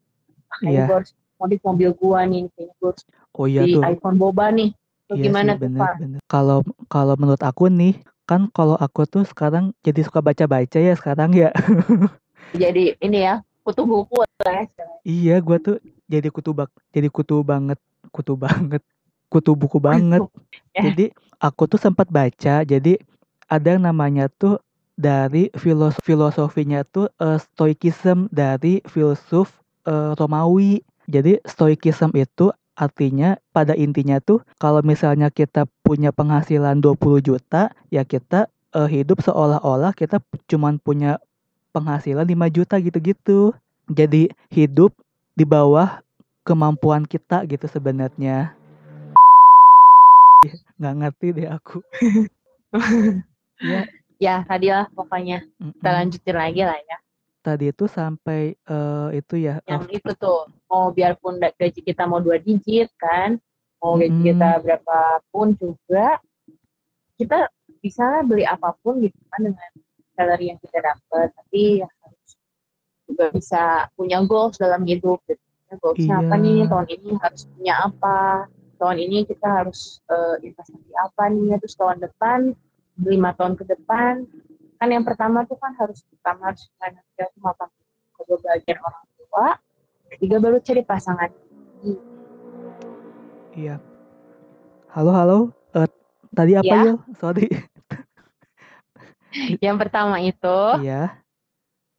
kayaknya 0.63 0.71
yeah. 0.71 0.87
gue 0.87 0.97
harus 1.03 1.11
modif 1.39 1.59
mobil 1.63 1.91
gua 1.95 2.23
nih 2.25 2.47
kayaknya 2.53 2.73
gua 2.79 2.89
harus 2.91 3.01
oh, 3.35 3.45
iya 3.45 3.61
di 3.63 3.73
tuh. 3.75 3.83
iPhone 3.83 4.17
boba 4.17 4.45
nih 4.51 4.69
iya 5.11 5.23
gimana 5.29 5.51
sih, 5.55 5.61
bener, 5.67 5.91
bener. 5.99 6.19
kalau 6.27 6.59
kalau 6.89 7.15
menurut 7.19 7.41
aku 7.43 7.69
nih 7.69 7.95
kan 8.25 8.49
kalau 8.51 8.73
aku 8.79 9.05
tuh 9.05 9.23
sekarang 9.27 9.75
jadi 9.85 10.01
suka 10.01 10.19
baca-baca 10.23 10.79
ya 10.81 10.93
sekarang 10.97 11.31
ya 11.35 11.53
jadi 12.61 12.97
ini 12.99 13.19
ya 13.21 13.45
kutu 13.61 13.85
buku 13.85 14.25
lah 14.41 14.65
iya 15.05 15.37
gua 15.43 15.61
tuh 15.61 15.77
jadi 16.09 16.29
kutu 16.33 16.53
bak 16.53 16.73
jadi 16.89 17.09
kutu 17.09 17.41
banget 17.45 17.77
kutu 18.09 18.33
banget 18.33 18.81
kutu 19.29 19.51
buku 19.57 19.77
banget. 19.81 20.23
Ya. 20.71 20.91
Jadi 20.91 21.11
aku 21.41 21.67
tuh 21.67 21.79
sempat 21.81 22.07
baca, 22.07 22.63
jadi 22.63 22.95
ada 23.51 23.67
yang 23.75 23.83
namanya 23.83 24.31
tuh 24.31 24.61
dari 24.95 25.51
filos 25.59 25.99
filosofinya 25.99 26.87
tuh 26.87 27.11
uh, 27.19 27.35
stoikism 27.35 28.31
dari 28.31 28.79
filsuf 28.87 29.51
uh, 29.89 30.15
Romawi. 30.15 30.79
Jadi 31.05 31.37
stoikism 31.45 32.13
itu 32.17 32.49
artinya 32.75 33.39
pada 33.55 33.71
intinya 33.71 34.19
tuh 34.19 34.43
kalau 34.59 34.83
misalnya 34.83 35.31
kita 35.31 35.63
punya 35.85 36.11
penghasilan 36.11 36.83
20 36.83 37.23
juta, 37.23 37.71
ya 37.93 38.03
kita 38.03 38.51
uh, 38.75 38.89
hidup 38.89 39.23
seolah-olah 39.23 39.95
kita 39.95 40.19
cuman 40.51 40.81
punya 40.83 41.17
penghasilan 41.71 42.27
5 42.27 42.55
juta 42.55 42.75
gitu-gitu. 42.81 43.55
Jadi 43.85 44.33
hidup 44.49 44.91
di 45.37 45.45
bawah 45.45 46.01
kemampuan 46.41 47.05
kita 47.05 47.45
gitu 47.45 47.65
sebenarnya. 47.69 48.53
Nggak 50.77 50.95
ngerti 50.99 51.27
deh 51.37 51.47
aku. 51.49 51.79
ya. 53.71 53.81
Ya 54.15 54.35
tadi 54.47 54.71
lah 54.71 54.87
pokoknya. 54.95 55.43
Kita 55.59 55.89
lanjutin 55.91 56.35
lagi 56.39 56.61
lah 56.63 56.79
ya. 56.79 56.97
Tadi 57.45 57.69
itu 57.69 57.85
sampai 57.85 58.57
uh, 58.65 59.13
itu 59.13 59.37
ya. 59.37 59.61
Yang 59.69 59.85
uh, 59.85 59.93
itu 59.93 60.11
tuh. 60.17 60.41
Mau 60.65 60.89
biarpun 60.89 61.37
gaji 61.37 61.79
kita 61.85 62.09
mau 62.09 62.17
dua 62.17 62.41
digit 62.41 62.89
kan. 62.97 63.37
Mau 63.77 64.01
gaji 64.01 64.17
mm. 64.17 64.25
kita 64.33 64.49
berapapun 64.65 65.53
juga. 65.53 66.17
Kita 67.21 67.45
bisa 67.85 68.25
beli 68.25 68.49
apa 68.49 68.73
pun 68.81 68.97
gitu 69.05 69.15
kan 69.29 69.45
dengan 69.45 69.71
salary 70.17 70.49
yang 70.49 70.57
kita 70.57 70.81
dapat. 70.81 71.29
Tapi 71.37 71.85
ya 71.85 71.89
harus 72.01 72.31
juga 73.05 73.25
bisa 73.29 73.63
punya 73.93 74.25
goals 74.25 74.57
dalam 74.57 74.81
hidup. 74.89 75.21
Gitu. 75.29 75.37
Goalsnya 75.77 76.17
iya. 76.17 76.25
apa 76.25 76.35
nih 76.41 76.59
tahun 76.65 76.87
ini 76.87 77.09
harus 77.21 77.41
punya 77.53 77.73
apa 77.85 78.19
tahun 78.77 78.97
ini 79.01 79.17
kita 79.27 79.47
harus 79.47 80.03
uh, 80.11 80.37
investasi 80.43 80.91
apa 80.99 81.31
nih 81.31 81.57
terus 81.59 81.75
tahun 81.79 81.99
depan 82.03 82.39
lima 83.03 83.35
tahun 83.35 83.59
ke 83.59 83.63
depan 83.67 84.23
kan 84.75 84.89
yang 84.91 85.03
pertama 85.07 85.47
tuh 85.47 85.55
kan 85.55 85.71
harus 85.79 86.03
pertama 86.11 86.51
harus 86.51 86.67
finansial 86.75 87.29
apa 87.47 87.65
kedua 88.15 88.37
bagian 88.43 88.79
orang 88.83 89.05
tua. 89.15 89.47
Ketiga 90.05 90.37
baru 90.37 90.57
cari 90.61 90.81
pasangan 90.85 91.29
iya. 93.55 93.75
Halo 94.91 95.11
halo. 95.11 95.37
Uh, 95.75 95.87
tadi 96.31 96.55
apa 96.55 96.75
ya, 96.75 96.93
sorry. 97.19 97.47
Yang 99.65 99.77
pertama 99.87 100.23
itu 100.23 100.59
iya. 100.83 101.19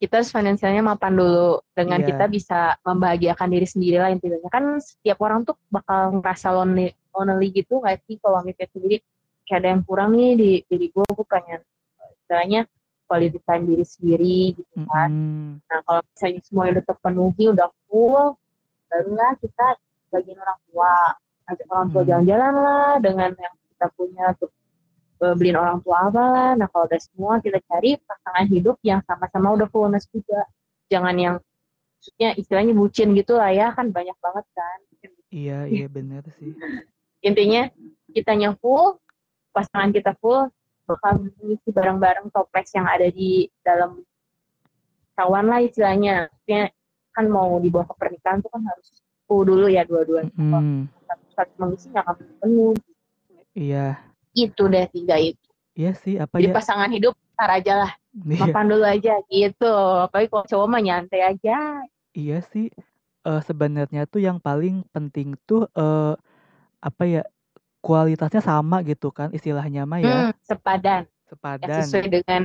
kita 0.00 0.20
harus 0.20 0.32
finansialnya 0.32 0.80
mapan 0.84 1.16
dulu. 1.16 1.60
Dengan 1.76 2.00
yeah. 2.04 2.08
kita 2.08 2.24
bisa 2.28 2.60
membahagiakan 2.84 3.48
diri 3.52 3.66
sendiri 3.68 3.96
lah 4.00 4.12
intinya. 4.12 4.48
Kan 4.48 4.80
setiap 4.80 5.20
orang 5.20 5.44
tuh 5.44 5.56
bakal 5.68 6.20
ngerasa 6.20 6.52
lonely 6.52 6.92
lonely 7.12 7.48
gitu 7.52 7.80
nggak 7.84 8.00
sih? 8.08 8.16
Kalau 8.20 8.40
mikir 8.44 8.68
sendiri 8.72 9.04
kayak 9.46 9.58
ada 9.62 9.68
yang 9.76 9.82
kurang 9.84 10.16
nih 10.16 10.32
di 10.34 10.50
diri 10.66 10.86
gue 10.90 11.04
gue 11.06 11.26
pengen 11.28 11.60
istilahnya 12.26 12.66
quality 13.06 13.38
time 13.46 13.64
diri 13.70 13.84
sendiri 13.86 14.38
gitu 14.58 14.76
kan 14.90 15.10
mm. 15.14 15.50
nah 15.70 15.78
kalau 15.86 16.00
misalnya 16.02 16.40
semua 16.42 16.64
udah 16.74 16.84
terpenuhi 16.84 17.44
udah 17.54 17.68
full 17.86 18.34
barulah 18.90 19.32
kita 19.38 19.66
bagian 20.10 20.38
orang 20.42 20.60
tua 20.66 20.92
ajak 21.46 21.66
orang 21.70 21.88
tua 21.94 22.02
jalan-jalan 22.02 22.54
lah 22.58 22.92
dengan 22.98 23.30
yang 23.38 23.54
kita 23.70 23.86
punya 23.94 24.34
tuh 24.34 24.50
beliin 25.16 25.56
orang 25.56 25.80
tua 25.80 26.12
apa 26.12 26.24
lah. 26.28 26.50
Nah 26.60 26.68
kalau 26.68 26.84
udah 26.84 27.00
semua 27.00 27.40
kita 27.40 27.58
cari 27.64 27.96
pasangan 28.04 28.46
hidup 28.52 28.76
yang 28.84 29.00
sama-sama 29.08 29.56
udah 29.56 29.68
fullness 29.72 30.04
juga. 30.12 30.44
Jangan 30.92 31.16
yang 31.16 31.36
maksudnya 31.96 32.30
istilahnya 32.36 32.72
bucin 32.76 33.16
gitu 33.16 33.34
lah 33.40 33.50
ya 33.50 33.72
kan 33.72 33.90
banyak 33.90 34.14
banget 34.20 34.46
kan. 34.52 34.78
Iya 35.32 35.58
iya 35.66 35.86
benar 35.88 36.22
sih. 36.36 36.52
Intinya 37.28 37.66
kita 38.12 38.36
full, 38.60 39.00
pasangan 39.50 39.90
kita 39.90 40.14
full, 40.20 40.52
bakal 40.86 41.20
mengisi 41.20 41.68
barang-barang 41.74 42.30
toples 42.30 42.70
yang 42.72 42.86
ada 42.86 43.10
di 43.10 43.50
dalam 43.60 44.00
kawan 45.18 45.46
lah 45.50 45.60
istilahnya. 45.60 46.30
Maksudnya 46.30 46.62
kan 47.12 47.26
mau 47.28 47.58
dibawa 47.58 47.84
ke 47.90 47.94
pernikahan 47.98 48.38
tuh 48.40 48.50
kan 48.54 48.62
harus 48.62 49.02
full 49.26 49.42
dulu 49.42 49.66
ya 49.66 49.82
dua-duanya. 49.82 50.32
Mm. 50.38 50.86
Satu-satu 51.04 51.52
mengisi 51.58 51.86
nggak 51.90 52.04
akan 52.06 52.16
penuh. 52.40 52.74
Iya 53.56 54.06
itu 54.36 54.62
deh 54.68 54.86
tiga 54.92 55.16
itu 55.16 55.48
iya 55.72 55.96
sih 55.96 56.20
apa 56.20 56.36
Jadi 56.36 56.52
ya 56.52 56.54
pasangan 56.54 56.90
hidup 56.92 57.16
ntar 57.34 57.50
aja 57.56 57.72
lah 57.88 57.92
iya. 58.28 58.40
mapan 58.44 58.66
dulu 58.68 58.84
aja 58.84 59.14
gitu 59.32 59.72
apalagi 60.04 60.28
kalau 60.28 60.44
cowok 60.44 60.68
mah 60.68 60.82
nyantai 60.84 61.20
aja 61.24 61.56
iya 62.12 62.38
sih 62.52 62.68
uh, 63.24 63.40
sebenarnya 63.40 64.04
tuh 64.04 64.20
yang 64.20 64.36
paling 64.36 64.84
penting 64.92 65.34
tuh 65.48 65.64
uh, 65.72 66.14
apa 66.84 67.02
ya 67.08 67.22
kualitasnya 67.86 68.42
sama 68.42 68.82
gitu 68.82 69.14
kan 69.14 69.30
istilahnya 69.30 69.86
mah 69.86 70.02
ya 70.02 70.10
hmm, 70.10 70.30
sepadan 70.42 71.06
sepadan 71.30 71.68
ya, 71.70 71.86
sesuai 71.86 72.06
dengan 72.10 72.42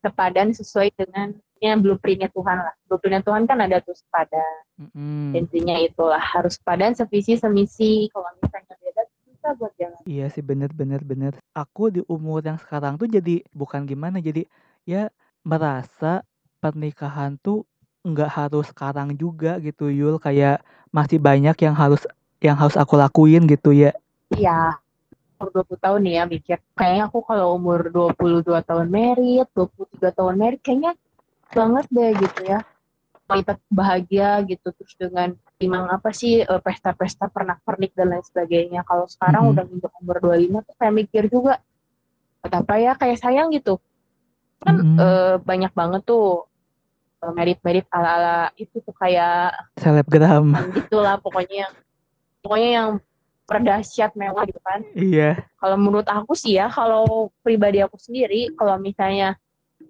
sepadan 0.00 0.48
sesuai 0.56 0.88
dengan 0.96 1.36
yang 1.60 1.84
blueprintnya 1.84 2.32
Tuhan 2.32 2.58
lah 2.64 2.74
blueprintnya 2.88 3.22
Tuhan 3.22 3.44
kan 3.44 3.60
ada 3.60 3.84
tuh 3.84 3.92
sepadan 3.92 4.56
mm-hmm. 4.80 5.36
intinya 5.36 5.76
itulah 5.76 6.18
harus 6.18 6.56
sepadan 6.56 6.96
sevisi 6.96 7.36
semisi 7.36 8.08
kalau 8.10 8.32
misalnya 8.40 8.74
beda 8.80 9.02
susah 9.42 9.58
buat 9.58 9.74
jalan. 9.74 9.98
Iya 10.06 10.30
sih 10.30 10.38
bener 10.46 10.70
bener 10.70 11.02
bener. 11.02 11.34
Aku 11.50 11.90
di 11.90 12.06
umur 12.06 12.46
yang 12.46 12.62
sekarang 12.62 12.94
tuh 12.94 13.10
jadi 13.10 13.42
bukan 13.50 13.82
gimana 13.90 14.22
jadi 14.22 14.46
ya 14.86 15.10
merasa 15.42 16.22
pernikahan 16.62 17.34
tuh 17.42 17.66
nggak 18.06 18.30
harus 18.30 18.70
sekarang 18.70 19.18
juga 19.18 19.58
gitu 19.58 19.90
Yul 19.90 20.22
kayak 20.22 20.62
masih 20.94 21.18
banyak 21.18 21.58
yang 21.58 21.74
harus 21.74 22.06
yang 22.38 22.54
harus 22.54 22.78
aku 22.78 22.94
lakuin 22.94 23.50
gitu 23.50 23.74
ya. 23.74 23.90
Iya. 24.36 24.76
Umur 25.42 25.66
20 25.66 25.84
tahun 25.84 26.00
nih 26.06 26.14
ya 26.14 26.24
mikir. 26.30 26.58
Kayaknya 26.78 27.02
aku 27.10 27.18
kalau 27.26 27.58
umur 27.58 27.90
22 27.90 28.46
tahun 28.62 28.86
merit, 28.88 29.48
23 29.54 30.14
tahun 30.14 30.34
merit 30.38 30.60
kayaknya 30.62 30.92
banget 31.52 31.86
deh 31.92 32.10
gitu 32.16 32.40
ya 32.48 32.60
kita 33.32 33.54
bahagia 33.72 34.44
gitu 34.44 34.68
terus 34.76 34.94
dengan 35.00 35.32
timang 35.56 35.88
apa 35.88 36.12
sih 36.12 36.44
uh, 36.44 36.60
pesta-pesta 36.60 37.32
pernak-pernik 37.32 37.96
dan 37.96 38.12
lain 38.12 38.24
sebagainya 38.26 38.84
kalau 38.84 39.08
sekarang 39.08 39.48
mm-hmm. 39.48 39.56
udah 39.56 39.64
untuk 39.72 39.92
umur 40.04 40.16
25 40.20 40.68
tuh 40.68 40.74
kayak 40.76 40.94
mikir 40.94 41.24
juga 41.32 41.54
apa 42.42 42.74
ya 42.76 42.92
kayak 42.98 43.22
sayang 43.22 43.48
gitu 43.54 43.78
kan 44.60 44.74
mm-hmm. 44.76 44.98
uh, 44.98 45.36
banyak 45.40 45.72
banget 45.72 46.02
tuh 46.04 46.44
uh, 47.24 47.32
merit-merit 47.32 47.86
ala-ala 47.88 48.50
itu 48.58 48.82
tuh 48.82 48.94
kayak 49.00 49.54
selebgram 49.80 50.52
itulah 50.76 51.16
pokoknya 51.22 51.68
yang 51.68 51.72
pokoknya 52.42 52.70
yang 52.74 52.88
perdahsyat 53.46 54.14
mewah 54.14 54.46
gitu 54.46 54.60
kan. 54.62 54.80
Iya. 54.94 55.30
Kalau 55.58 55.76
menurut 55.78 56.06
aku 56.06 56.32
sih 56.32 56.56
ya 56.56 56.70
kalau 56.70 57.30
pribadi 57.42 57.82
aku 57.82 57.98
sendiri 57.98 58.54
kalau 58.54 58.78
misalnya 58.78 59.36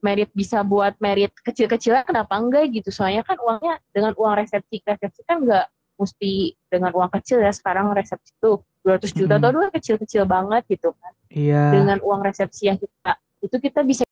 merit 0.01 0.33
bisa 0.33 0.65
buat 0.65 0.97
merit 0.99 1.31
kecil-kecilan 1.45 2.09
kenapa 2.09 2.35
enggak 2.41 2.73
gitu? 2.73 2.89
Soalnya 2.89 3.23
kan 3.23 3.37
uangnya 3.39 3.79
dengan 3.93 4.13
uang 4.17 4.35
resepsi 4.41 4.81
resepsi 4.83 5.21
kan 5.29 5.45
enggak 5.45 5.67
mesti 6.01 6.57
dengan 6.73 6.91
uang 6.97 7.11
kecil 7.21 7.45
ya. 7.45 7.53
Sekarang 7.53 7.93
resepsi 7.93 8.33
itu 8.33 8.59
200 8.83 9.15
juta 9.15 9.35
mm. 9.39 9.41
atau 9.45 9.71
kecil-kecil 9.71 10.23
banget 10.27 10.63
gitu 10.67 10.91
kan. 10.97 11.13
Iya. 11.31 11.63
Dengan 11.77 11.99
uang 12.03 12.21
resepsi 12.25 12.73
yang 12.73 12.81
kita 12.81 13.17
itu 13.43 13.57
kita 13.59 13.81
bisa 13.83 14.05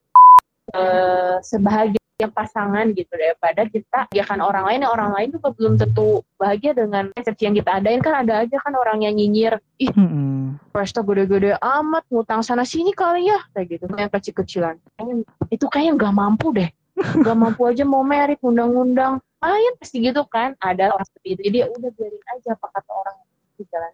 uh, 0.75 1.39
sebahagia 1.39 2.00
pasangan 2.29 2.93
gitu 2.93 3.09
daripada 3.15 3.65
kita 3.65 4.05
ya 4.13 4.21
kan 4.27 4.43
orang 4.43 4.67
lain 4.67 4.85
orang 4.85 5.15
lain 5.15 5.29
juga 5.33 5.49
belum 5.55 5.73
tentu 5.81 6.21
bahagia 6.37 6.77
dengan 6.77 7.09
resepsi 7.17 7.49
yang 7.49 7.55
kita 7.57 7.81
adain 7.81 8.03
kan 8.03 8.21
ada 8.21 8.45
aja 8.45 8.57
kan 8.61 8.73
orang 8.77 9.01
yang 9.01 9.17
nyinyir 9.17 9.57
ih 9.81 9.89
mm-hmm. 9.89 10.61
gede-gede 10.75 11.57
amat 11.57 12.03
ngutang 12.13 12.45
sana 12.45 12.67
sini 12.67 12.93
kali 12.93 13.31
ya 13.31 13.39
kayak 13.55 13.79
gitu 13.79 13.85
yang 13.97 14.11
kecil-kecilan 14.11 14.75
itu 15.49 15.65
kayaknya 15.71 15.97
nggak 15.97 16.13
mampu 16.13 16.53
deh 16.53 16.69
nggak 16.99 17.37
mampu 17.37 17.65
aja 17.65 17.87
mau 17.87 18.05
merit 18.05 18.37
undang-undang 18.45 19.17
lumayan 19.41 19.73
pasti 19.81 19.97
gitu 20.05 20.21
kan 20.29 20.53
ada 20.61 20.93
orang 20.93 21.07
seperti 21.09 21.27
itu 21.33 21.41
jadi 21.49 21.57
ya 21.65 21.67
udah 21.73 21.89
biarin 21.97 22.23
aja 22.37 22.49
apa 22.53 22.67
kata 22.77 22.91
orang 22.93 23.17
di 23.57 23.65
jalan 23.71 23.91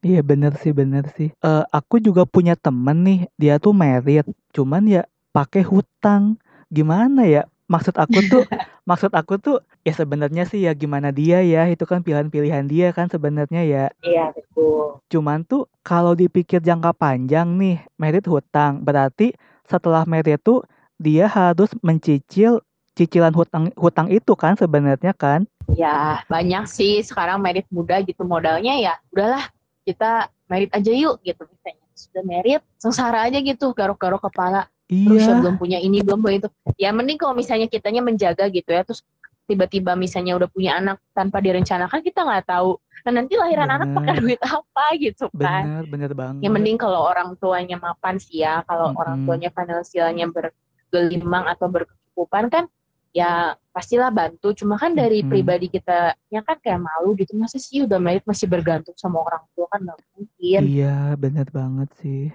Iya 0.00 0.24
bener 0.24 0.56
sih 0.56 0.72
bener 0.72 1.12
sih. 1.12 1.28
Uh, 1.44 1.60
aku 1.68 2.00
juga 2.00 2.24
punya 2.24 2.56
temen 2.56 3.04
nih, 3.04 3.20
dia 3.36 3.60
tuh 3.60 3.76
merit, 3.76 4.24
cuman 4.48 4.88
ya 4.88 5.04
pakai 5.28 5.60
hutang. 5.60 6.40
Gimana 6.72 7.28
ya? 7.28 7.44
Maksud 7.70 7.94
aku 7.94 8.18
tuh 8.26 8.42
maksud 8.90 9.14
aku 9.14 9.38
tuh 9.38 9.62
ya 9.86 9.94
sebenarnya 9.94 10.42
sih 10.50 10.66
ya 10.66 10.74
gimana 10.74 11.14
dia 11.14 11.38
ya 11.46 11.70
itu 11.70 11.86
kan 11.86 12.02
pilihan-pilihan 12.02 12.66
dia 12.66 12.90
kan 12.90 13.06
sebenarnya 13.06 13.62
ya. 13.62 13.84
Iya 14.02 14.34
betul. 14.34 14.98
Cuman 15.06 15.46
tuh 15.46 15.70
kalau 15.86 16.18
dipikir 16.18 16.58
jangka 16.58 16.90
panjang 16.98 17.54
nih 17.54 17.78
merit 17.94 18.26
hutang 18.26 18.82
berarti 18.82 19.32
setelah 19.70 20.02
merit 20.02 20.42
tuh 20.42 20.66
dia 20.98 21.30
harus 21.30 21.70
mencicil 21.80 22.60
cicilan 22.98 23.32
hutang 23.32 23.70
hutang 23.78 24.10
itu 24.10 24.34
kan 24.34 24.58
sebenarnya 24.58 25.14
kan? 25.14 25.46
Ya 25.70 26.26
banyak 26.26 26.66
sih 26.66 27.00
sekarang 27.06 27.38
merit 27.38 27.64
muda 27.70 28.02
gitu 28.02 28.26
modalnya 28.26 28.74
ya 28.74 28.98
udahlah 29.14 29.46
kita 29.86 30.28
merit 30.50 30.68
aja 30.74 30.90
yuk 30.90 31.22
gitu 31.22 31.46
misalnya. 31.46 31.86
Sudah 31.94 32.24
merit 32.26 32.62
sengsara 32.82 33.30
aja 33.30 33.38
gitu 33.38 33.70
garuk-garuk 33.70 34.20
kepala 34.24 34.66
Iya. 34.90 35.06
Terus 35.06 35.26
belum 35.38 35.54
punya 35.56 35.78
ini, 35.78 36.02
belum 36.02 36.18
punya 36.18 36.36
itu. 36.42 36.48
Ya 36.74 36.90
mending 36.90 37.16
kalau 37.16 37.38
misalnya 37.38 37.70
kitanya 37.70 38.02
menjaga 38.02 38.50
gitu 38.50 38.74
ya, 38.74 38.82
terus 38.82 39.06
tiba-tiba 39.50 39.98
misalnya 39.98 40.38
udah 40.38 40.46
punya 40.46 40.78
anak 40.78 41.02
tanpa 41.10 41.42
direncanakan 41.42 41.98
kita 42.06 42.22
nggak 42.22 42.46
tahu 42.46 42.78
nah 43.02 43.12
nanti 43.18 43.34
lahiran 43.34 43.66
anak 43.66 43.88
pakai 43.96 44.14
Bener. 44.14 44.22
duit 44.22 44.40
apa 44.46 44.84
gitu 45.00 45.26
kan 45.34 45.64
Bener, 45.66 45.84
bener 45.90 46.12
banget. 46.14 46.40
yang 46.46 46.52
mending 46.54 46.78
kalau 46.78 47.10
orang 47.10 47.34
tuanya 47.40 47.74
mapan 47.80 48.20
sih 48.22 48.46
ya 48.46 48.62
kalau 48.68 48.94
orang 48.94 49.24
Mm-mm. 49.24 49.26
tuanya 49.26 49.50
finansialnya 49.50 50.26
bergelimang 50.30 51.50
atau 51.50 51.66
berkecukupan 51.66 52.46
kan 52.52 52.64
ya 53.10 53.58
pastilah 53.74 54.14
bantu 54.14 54.54
cuma 54.54 54.78
kan 54.78 54.94
dari 54.94 55.24
Mm-mm. 55.24 55.32
pribadi 55.32 55.66
kita 55.66 56.14
ya 56.30 56.44
kan 56.46 56.60
kayak 56.62 56.78
malu 56.78 57.18
gitu 57.18 57.34
masa 57.34 57.58
sih 57.58 57.82
udah 57.82 57.98
merit 57.98 58.22
masih 58.22 58.46
bergantung 58.46 58.94
sama 58.94 59.18
orang 59.24 59.42
tua 59.56 59.66
kan 59.66 59.80
mungkin 59.82 60.29
Iya, 60.40 61.14
bener 61.20 61.46
banget 61.52 61.88
sih. 62.00 62.32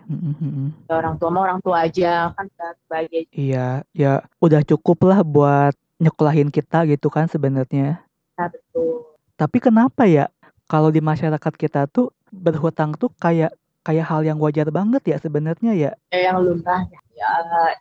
Ya, 0.86 0.94
orang 1.02 1.18
tua 1.18 1.30
mah 1.34 1.42
orang 1.42 1.60
tua 1.66 1.90
aja 1.90 2.30
kan 2.38 2.46
sebagai 2.86 3.26
Iya, 3.34 3.82
ya 3.92 4.22
udah 4.38 4.62
cukup 4.62 5.10
lah 5.10 5.26
buat 5.26 5.74
nyekolahin 5.98 6.54
kita 6.54 6.86
gitu 6.86 7.10
kan 7.10 7.26
sebenarnya. 7.26 8.00
kita 8.36 8.46
betul 8.54 9.16
Tapi 9.36 9.58
kenapa 9.60 10.06
ya 10.06 10.30
kalau 10.70 10.94
di 10.94 11.02
masyarakat 11.02 11.54
kita 11.58 11.90
tuh 11.90 12.14
berhutang 12.30 12.94
tuh 12.96 13.10
kayak 13.18 13.52
kayak 13.86 14.06
hal 14.06 14.22
yang 14.26 14.38
wajar 14.42 14.68
banget 14.70 15.02
ya 15.06 15.18
sebenarnya 15.22 15.72
ya. 15.78 15.92
ya 16.10 16.20
yang 16.32 16.42
lumrah 16.42 16.84
ya, 16.90 17.00
ya 17.16 17.32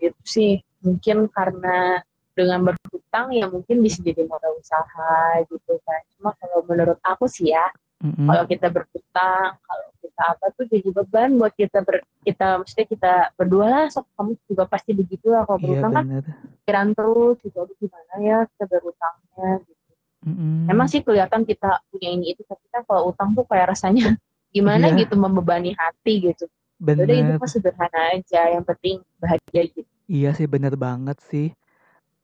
itu 0.04 0.20
sih 0.24 0.52
mungkin 0.84 1.26
karena 1.32 2.00
dengan 2.36 2.60
berhutang 2.66 3.32
ya 3.32 3.46
mungkin 3.48 3.80
bisa 3.80 4.02
jadi 4.04 4.26
modal 4.26 4.58
usaha 4.58 5.40
gitu 5.48 5.78
kan 5.86 6.00
cuma 6.18 6.30
kalau 6.36 6.60
menurut 6.66 6.98
aku 7.06 7.24
sih 7.30 7.54
ya 7.54 7.66
Mm-mm. 8.04 8.26
kalau 8.26 8.44
kita 8.44 8.68
berhutang 8.68 9.54
kalau 9.64 9.86
kita 10.04 10.22
apa 10.36 10.46
tuh 10.52 10.64
jadi 10.68 10.88
beban 10.92 11.30
buat 11.34 11.56
kita 11.56 11.80
ber, 11.80 12.04
kita 12.20 12.60
maksudnya 12.60 12.86
kita 12.86 13.12
berdua 13.34 13.66
lah 13.66 13.84
sok 13.88 14.04
kamu 14.12 14.36
juga 14.44 14.64
pasti 14.68 14.92
begitu 14.92 15.32
lah 15.32 15.48
kalau 15.48 15.56
Iya 15.56 15.64
berhutang 15.64 15.92
kan 15.92 16.04
bener. 16.04 16.22
pikiran 16.60 16.88
terus 16.92 17.36
gitu 17.40 17.56
aduh 17.56 17.76
gimana 17.80 18.12
ya 18.20 18.38
kita 18.44 18.64
berhutangnya 18.68 19.48
gitu 19.64 19.92
Mm-mm. 20.24 20.68
emang 20.68 20.86
sih 20.86 21.00
kelihatan 21.00 21.42
kita 21.42 21.80
punya 21.88 22.08
ini 22.12 22.32
itu 22.32 22.44
tapi 22.44 22.64
kan 22.68 22.84
kalau 22.84 23.08
utang 23.08 23.32
tuh 23.32 23.44
kayak 23.44 23.72
rasanya 23.72 24.16
gimana 24.54 24.86
Iya. 24.88 25.04
gitu 25.04 25.14
membebani 25.16 25.72
hati 25.72 26.30
gitu 26.30 26.44
Udah 26.84 27.00
itu 27.00 27.32
bener. 27.32 27.40
mah 27.40 27.48
sederhana 27.48 28.00
aja 28.12 28.40
yang 28.52 28.62
penting 28.62 29.00
bahagia 29.16 29.62
gitu 29.72 29.88
Iya 30.04 30.36
sih 30.36 30.44
bener 30.44 30.76
banget 30.76 31.16
sih. 31.24 31.48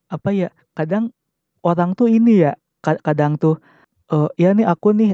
Apa 0.07 0.37
ya 0.37 0.53
kadang 0.77 1.09
orang 1.65 1.97
tuh 1.97 2.13
ini 2.13 2.45
ya 2.45 2.53
ka- 2.81 3.01
kadang 3.01 3.41
tuh 3.41 3.57
eh 4.09 4.29
ya 4.37 4.53
nih 4.53 4.69
aku 4.69 4.93
nih 4.93 5.11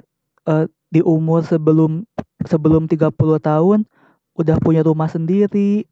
eh, 0.47 0.67
di 0.91 0.99
umur 0.99 1.47
sebelum 1.47 2.03
sebelum 2.45 2.85
30 2.91 3.41
tahun 3.41 3.89
udah 4.37 4.57
punya 4.61 4.85
rumah 4.85 5.09
sendiri, 5.09 5.89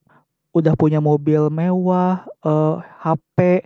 udah 0.53 0.75
punya 0.77 1.01
mobil 1.01 1.49
mewah, 1.49 2.25
eh 2.45 2.77
HP, 3.05 3.65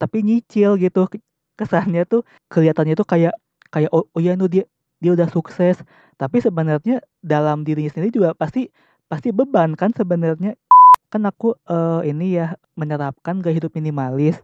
tapi 0.00 0.18
nyicil 0.24 0.76
gitu. 0.80 1.08
Ke- 1.10 1.24
Kesannya 1.60 2.08
tuh 2.08 2.24
kelihatannya 2.48 2.96
tuh 2.96 3.04
kayak 3.04 3.36
kayak 3.68 3.92
oh, 3.92 4.08
oh 4.16 4.20
ya 4.20 4.32
nu 4.32 4.48
dia 4.48 4.64
dia 5.00 5.12
udah 5.12 5.28
sukses, 5.28 5.80
tapi 6.16 6.40
sebenarnya 6.40 7.04
dalam 7.20 7.64
dirinya 7.68 7.92
sendiri 7.92 8.12
juga 8.12 8.32
pasti 8.32 8.72
pasti 9.12 9.28
beban 9.32 9.76
kan 9.76 9.92
sebenarnya. 9.92 10.56
Kan 11.12 11.26
aku 11.28 11.56
eh, 11.68 12.10
ini 12.12 12.38
ya 12.40 12.56
menerapkan 12.78 13.40
gaya 13.44 13.60
hidup 13.60 13.74
minimalis 13.76 14.40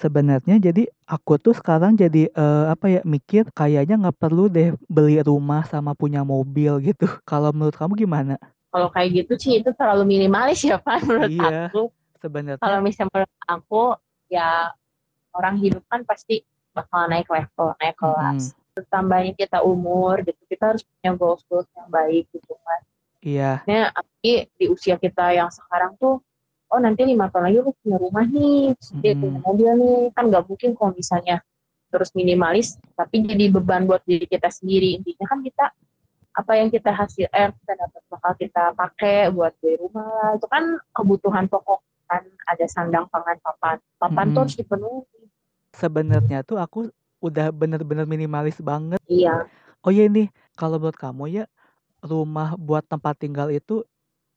Sebenarnya 0.00 0.56
jadi 0.56 0.88
aku 1.04 1.36
tuh 1.36 1.52
sekarang 1.52 1.92
jadi 1.92 2.32
eh, 2.32 2.64
apa 2.72 2.88
ya 2.88 3.00
mikir 3.04 3.44
kayaknya 3.52 4.00
nggak 4.00 4.16
perlu 4.16 4.48
deh 4.48 4.72
beli 4.88 5.20
rumah 5.20 5.64
sama 5.68 5.92
punya 5.92 6.24
mobil 6.24 6.80
gitu. 6.80 7.04
Kalau 7.30 7.52
menurut 7.52 7.76
kamu 7.76 7.94
gimana? 7.96 8.36
kalau 8.66 8.92
kayak 8.92 9.24
gitu 9.24 9.32
sih 9.40 9.52
itu 9.64 9.72
terlalu 9.72 10.04
minimalis 10.04 10.60
ya 10.60 10.76
Pak 10.76 11.00
menurut 11.08 11.32
Iya. 11.32 11.72
aku 11.72 11.88
Sebenarnya 12.20 12.60
kalau 12.60 12.78
misalnya 12.84 13.08
menurut 13.08 13.32
aku 13.48 13.82
ya 14.28 14.68
orang 15.32 15.56
hidup 15.56 15.80
kan 15.88 16.04
pasti 16.04 16.44
bakal 16.76 17.08
naik 17.08 17.24
level 17.32 17.72
naik 17.80 17.96
kelas 17.96 18.52
tambahnya 18.92 19.32
kita 19.32 19.64
umur 19.64 20.20
gitu 20.20 20.36
kita 20.44 20.76
harus 20.76 20.84
punya 20.84 21.16
goals 21.16 21.40
goals 21.48 21.64
yang 21.72 21.88
baik 21.88 22.28
gitu 22.28 22.52
kan 22.52 22.80
iya, 23.24 23.52
Nah, 23.64 23.88
apalagi 23.96 24.52
di 24.60 24.64
usia 24.68 25.00
kita 25.00 25.32
yang 25.32 25.48
sekarang 25.48 25.96
tuh, 25.96 26.20
oh 26.72 26.80
nanti 26.82 27.02
lima 27.06 27.30
tahun 27.30 27.50
lagi 27.50 27.58
aku 27.62 27.72
punya 27.82 27.96
rumah 28.00 28.24
nih, 28.26 28.74
nanti 28.74 29.08
Mm-mm. 29.08 29.20
punya 29.22 29.38
mobil 29.42 29.68
nih, 29.78 30.00
kan 30.16 30.24
nggak 30.30 30.44
mungkin 30.50 30.70
kalau 30.74 30.92
misalnya 30.94 31.36
terus 31.92 32.10
minimalis, 32.18 32.76
tapi 32.98 33.22
jadi 33.22 33.48
beban 33.54 33.86
buat 33.86 34.02
diri 34.04 34.26
kita 34.26 34.50
sendiri. 34.50 34.98
Intinya 34.98 35.26
kan 35.30 35.40
kita 35.46 35.64
apa 36.36 36.52
yang 36.58 36.68
kita 36.68 36.90
hasil, 36.92 37.26
eh 37.32 37.48
kita 37.48 37.72
dapat 37.78 38.02
bakal 38.12 38.32
kita 38.36 38.64
pakai 38.76 39.30
buat 39.32 39.52
beli 39.62 39.80
rumah 39.80 40.04
lah. 40.04 40.30
Itu 40.36 40.46
kan 40.50 40.64
kebutuhan 40.92 41.46
pokok 41.48 41.80
kan 42.06 42.22
ada 42.46 42.66
sandang 42.70 43.06
pangan 43.10 43.38
papan, 43.42 43.76
papan 43.98 44.26
tuh 44.30 44.30
Mm-mm. 44.30 44.42
harus 44.46 44.54
dipenuhi. 44.58 45.20
sebenarnya 45.76 46.38
tuh 46.46 46.56
aku 46.56 46.88
udah 47.20 47.52
bener-bener 47.52 48.06
minimalis 48.08 48.58
banget. 48.60 49.00
Iya, 49.06 49.46
Oh 49.86 49.92
iya 49.94 50.10
nih, 50.10 50.28
kalau 50.58 50.82
menurut 50.82 50.98
kamu 50.98 51.24
ya 51.30 51.44
rumah 52.02 52.58
buat 52.58 52.82
tempat 52.86 53.14
tinggal 53.22 53.48
itu 53.54 53.86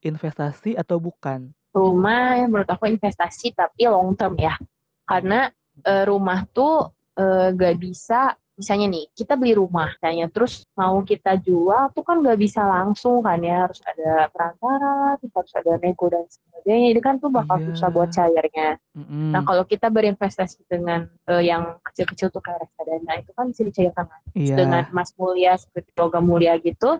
investasi 0.01 0.77
atau 0.77 0.97
bukan? 1.01 1.51
Rumah 1.69 2.39
menurut 2.45 2.69
aku 2.69 2.89
investasi 2.89 3.53
tapi 3.53 3.85
long 3.85 4.17
term 4.17 4.33
ya 4.35 4.57
karena 5.05 5.49
eh, 5.85 6.03
rumah 6.05 6.45
tuh 6.49 6.89
eh, 7.13 7.53
gak 7.53 7.75
bisa 7.77 8.33
misalnya 8.59 8.91
nih 8.91 9.05
kita 9.15 9.39
beli 9.39 9.55
rumah 9.55 9.87
misalnya 9.95 10.27
terus 10.27 10.67
mau 10.75 10.99
kita 10.99 11.39
jual 11.39 11.95
tuh 11.95 12.03
kan 12.03 12.19
gak 12.19 12.35
bisa 12.35 12.59
langsung 12.59 13.23
kan 13.23 13.39
ya 13.39 13.63
harus 13.63 13.79
ada 13.87 14.27
perantara 14.27 15.15
terus 15.15 15.31
harus 15.31 15.53
ada 15.55 15.71
nego 15.79 16.11
dan 16.11 16.27
sebagainya 16.27 16.91
itu 16.91 16.99
kan 16.99 17.15
tuh 17.23 17.31
bakal 17.31 17.55
Iya. 17.55 17.65
susah 17.71 17.87
buat 17.87 18.09
cairnya 18.11 18.75
Mm-mm. 18.99 19.31
nah 19.31 19.47
kalau 19.47 19.63
kita 19.63 19.87
berinvestasi 19.87 20.67
dengan 20.67 21.07
eh, 21.31 21.43
yang 21.47 21.79
kecil-kecil 21.87 22.27
tuh 22.35 22.43
kayak 22.43 22.67
reksadana 22.67 23.13
itu 23.23 23.31
kan 23.31 23.45
bisa 23.47 23.61
dicairkan 23.63 24.05
Iya. 24.35 24.55
dengan 24.59 24.83
emas 24.91 25.15
mulia 25.15 25.55
seperti 25.55 25.95
logam 25.95 26.27
mulia 26.27 26.59
gitu 26.59 26.99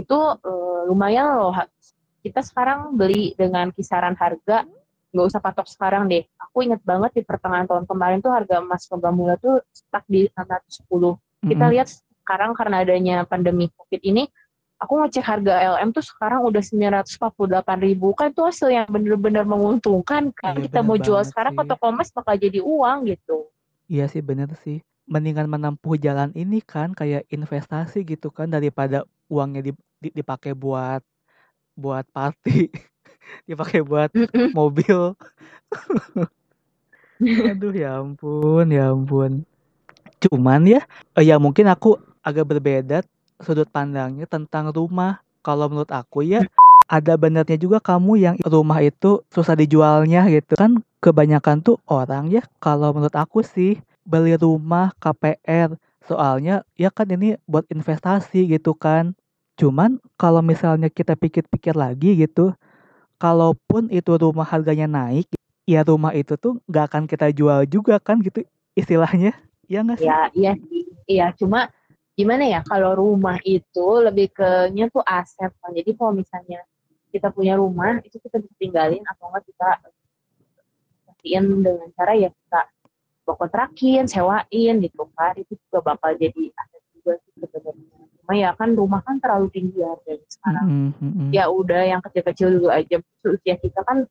itu 0.00 0.18
eh, 0.40 0.80
lumayan 0.88 1.36
loh 1.36 1.52
kita 2.24 2.40
sekarang 2.40 2.96
beli 2.96 3.36
dengan 3.36 3.68
kisaran 3.68 4.16
harga 4.16 4.64
nggak 5.12 5.26
usah 5.28 5.38
patok 5.38 5.68
sekarang 5.68 6.08
deh 6.08 6.24
aku 6.40 6.64
ingat 6.64 6.80
banget 6.80 7.20
di 7.20 7.22
pertengahan 7.22 7.68
tahun 7.68 7.84
kemarin 7.84 8.18
tuh 8.18 8.32
harga 8.32 8.64
emas 8.64 8.88
logam 8.88 9.12
mulia 9.14 9.36
tuh 9.36 9.60
stuck 9.70 10.02
di 10.08 10.26
610 10.32 10.88
kita 11.44 11.64
Mm-mm. 11.68 11.72
lihat 11.76 11.88
sekarang 12.24 12.56
karena 12.56 12.76
adanya 12.82 13.16
pandemi 13.22 13.68
covid 13.76 14.00
ini 14.00 14.24
aku 14.80 14.98
ngecek 15.04 15.22
harga 15.22 15.54
LM 15.78 15.92
tuh 15.92 16.02
sekarang 16.02 16.42
udah 16.42 16.64
948 16.64 17.86
ribu 17.86 18.10
kan 18.16 18.32
itu 18.32 18.42
hasil 18.42 18.68
yang 18.72 18.88
bener-bener 18.90 19.44
menguntungkan 19.46 20.32
kan 20.34 20.56
Iya, 20.58 20.66
kita 20.66 20.80
mau 20.82 20.96
jual 20.98 21.22
sekarang 21.22 21.54
ke 21.54 21.62
sih. 21.62 21.70
toko 21.70 21.84
emas 21.92 22.08
bakal 22.10 22.34
jadi 22.34 22.58
uang 22.64 22.98
gitu 23.06 23.46
Iya 23.84 24.08
sih 24.08 24.24
bener 24.24 24.48
sih. 24.64 24.80
Mendingan 25.04 25.44
menempuh 25.44 26.00
jalan 26.00 26.32
ini 26.32 26.64
kan 26.64 26.96
kayak 26.96 27.28
investasi 27.28 28.00
gitu 28.08 28.32
kan 28.32 28.48
daripada 28.48 29.04
uangnya 29.28 29.70
di- 29.70 29.76
di- 30.00 30.14
dipakai 30.16 30.56
buat 30.56 31.04
buat 31.74 32.06
party, 32.10 32.70
dipakai 33.48 33.82
buat 33.82 34.10
mobil. 34.54 35.14
Aduh 37.50 37.74
ya 37.74 38.02
ampun, 38.02 38.66
ya 38.70 38.90
ampun. 38.90 39.46
Cuman 40.18 40.66
ya, 40.66 40.82
eh, 41.18 41.24
ya 41.26 41.38
mungkin 41.38 41.70
aku 41.70 41.98
agak 42.24 42.46
berbeda 42.48 43.04
sudut 43.42 43.68
pandangnya 43.70 44.26
tentang 44.26 44.70
rumah. 44.74 45.20
Kalau 45.44 45.68
menurut 45.68 45.92
aku 45.92 46.24
ya 46.24 46.40
ada 46.88 47.16
benernya 47.16 47.56
juga 47.56 47.80
kamu 47.80 48.12
yang 48.20 48.36
rumah 48.44 48.80
itu 48.84 49.24
susah 49.32 49.56
dijualnya 49.56 50.28
gitu 50.28 50.56
kan 50.56 50.80
kebanyakan 51.00 51.64
tuh 51.64 51.80
orang 51.88 52.28
ya 52.28 52.44
kalau 52.60 52.92
menurut 52.92 53.14
aku 53.16 53.40
sih 53.40 53.80
beli 54.04 54.36
rumah 54.36 54.92
KPR 55.00 55.76
soalnya 56.04 56.62
ya 56.76 56.92
kan 56.92 57.08
ini 57.08 57.40
buat 57.48 57.64
investasi 57.72 58.52
gitu 58.52 58.76
kan 58.76 59.16
cuman 59.54 60.02
kalau 60.18 60.42
misalnya 60.42 60.90
kita 60.90 61.14
pikir-pikir 61.14 61.78
lagi 61.78 62.18
gitu 62.18 62.54
kalaupun 63.22 63.86
itu 63.88 64.12
rumah 64.18 64.46
harganya 64.46 64.90
naik 64.90 65.30
ya 65.64 65.80
rumah 65.86 66.12
itu 66.12 66.34
tuh 66.36 66.58
nggak 66.66 66.84
akan 66.90 67.02
kita 67.06 67.30
jual 67.30 67.64
juga 67.64 67.96
kan 68.02 68.20
gitu 68.20 68.42
istilahnya 68.74 69.32
ya 69.70 69.80
nggak 69.86 69.98
sih 70.02 70.08
Ya, 70.08 70.28
iya. 70.34 70.52
Iya, 71.04 71.26
cuma 71.36 71.68
gimana 72.16 72.48
ya 72.48 72.60
kalau 72.64 72.96
rumah 72.96 73.36
itu 73.44 73.86
lebih 74.00 74.32
ke 74.32 74.72
nya 74.72 74.88
tuh 74.88 75.04
aset 75.04 75.52
kan. 75.60 75.70
Jadi 75.76 75.92
kalau 75.92 76.16
misalnya 76.16 76.64
kita 77.12 77.28
punya 77.28 77.54
rumah 77.60 78.00
itu 78.02 78.16
kita 78.18 78.40
bisa 78.40 78.54
tinggalin 78.56 79.04
atau 79.04 79.28
enggak 79.28 79.44
kita 79.52 79.68
pastiin 81.06 81.44
dengan 81.60 81.88
cara 81.92 82.12
ya 82.16 82.28
kita 82.32 82.60
bawa 83.28 83.36
kontrakin, 83.36 84.04
sewain 84.08 84.74
gitu 84.80 85.04
kan. 85.12 85.32
Itu 85.36 85.60
juga 85.68 85.92
bakal 85.94 86.16
jadi 86.16 86.42
aset 86.56 86.82
juga 87.04 87.20
sih 87.20 87.32
sebenarnya. 87.36 88.00
Cuma 88.24 88.32
ya 88.40 88.50
kan 88.56 88.72
rumah 88.72 89.04
kan 89.04 89.20
terlalu 89.20 89.52
tinggi 89.52 89.84
harganya 89.84 90.28
sekarang. 90.32 90.66
Mm-mm, 90.66 90.90
mm-mm. 90.96 91.28
Ya 91.28 91.44
udah 91.52 91.82
yang 91.84 92.00
kecil-kecil 92.00 92.56
dulu 92.56 92.72
aja. 92.72 92.96
Usia 93.20 93.54
kita 93.60 93.84
kan 93.84 94.08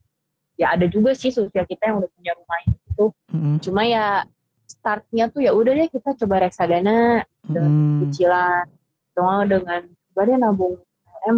ya 0.54 0.78
ada 0.78 0.86
juga 0.86 1.18
sih 1.18 1.34
usia 1.34 1.66
kita 1.66 1.90
yang 1.90 1.98
udah 2.06 2.10
punya 2.14 2.32
rumah 2.38 2.60
itu. 2.70 3.06
Mm-mm, 3.34 3.56
Cuma 3.66 3.82
ya 3.90 4.22
startnya 4.70 5.34
tuh 5.34 5.42
ya 5.42 5.52
udah 5.58 5.74
deh 5.74 5.90
kita 5.90 6.14
coba 6.14 6.46
reksadana 6.46 7.26
dengan 7.42 7.72
mm-mm. 7.74 8.00
cicilan 8.14 8.70
atau 9.18 9.46
dengan 9.50 9.82
coba 9.90 10.22
deh 10.30 10.38
nabung 10.38 10.76
LM 11.26 11.38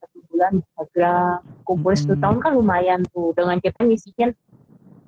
satu 0.00 0.18
bulan 0.28 0.52
Instagram 0.60 1.38
kumpul 1.64 1.92
satu 1.96 2.12
Mm-mm. 2.12 2.22
tahun 2.24 2.38
kan 2.44 2.52
lumayan 2.52 3.00
tuh 3.16 3.32
dengan 3.32 3.56
kita 3.64 3.80
ngisiin 3.80 4.36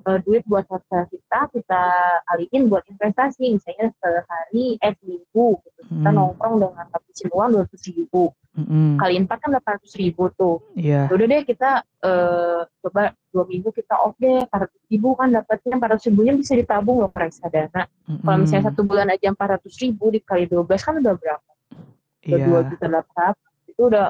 uh, 0.03 0.19
duit 0.19 0.43
buat 0.43 0.65
hotel 0.67 1.07
kita 1.07 1.39
kita 1.49 1.83
alihin 2.27 2.67
buat 2.67 2.83
investasi 2.85 3.53
misalnya 3.53 3.91
sehari 3.97 4.77
eh 4.77 4.93
seminggu 4.97 5.59
gitu. 5.59 5.81
kita 5.83 6.09
Hmm. 6.09 6.15
nongkrong 6.15 6.55
dengan 6.57 6.85
habisin 6.89 7.27
uang 7.29 7.49
dua 7.51 7.61
ratus 7.63 7.81
ribu 7.87 8.31
Mm-mm. 8.53 8.95
kali 8.95 9.17
empat 9.17 9.37
kan 9.39 9.49
delapan 9.49 9.71
ratus 9.75 9.93
ribu 9.95 10.23
tuh 10.31 10.61
Iya. 10.73 11.09
udah 11.09 11.25
deh 11.25 11.41
kita 11.41 11.69
eh, 11.81 12.61
coba 12.79 13.01
dua 13.29 13.43
minggu 13.43 13.69
kita 13.69 13.95
off 13.97 14.13
deh 14.15 14.45
empat 14.45 14.69
ratus 14.69 14.81
ribu 14.87 15.09
kan 15.13 15.27
dapatnya 15.29 15.73
empat 15.75 15.89
ratus 15.91 16.05
ribunya 16.07 16.33
bisa 16.33 16.53
ditabung 16.53 17.01
loh 17.01 17.09
reksadana 17.09 17.89
kalau 18.21 18.37
misalnya 18.37 18.63
Mm-mm. 18.63 18.69
satu 18.71 18.81
bulan 18.83 19.07
aja 19.09 19.27
empat 19.27 19.47
ratus 19.57 19.73
ribu 19.77 20.07
dikali 20.07 20.45
dua 20.45 20.61
belas 20.61 20.81
kan 20.81 20.95
udah 20.95 21.13
berapa 21.13 21.51
udah 22.23 22.37
Iya. 22.39 22.45
dua 22.45 22.59
juta 22.63 22.85
delapan 22.85 23.33
itu 23.65 23.81
udah 23.83 24.07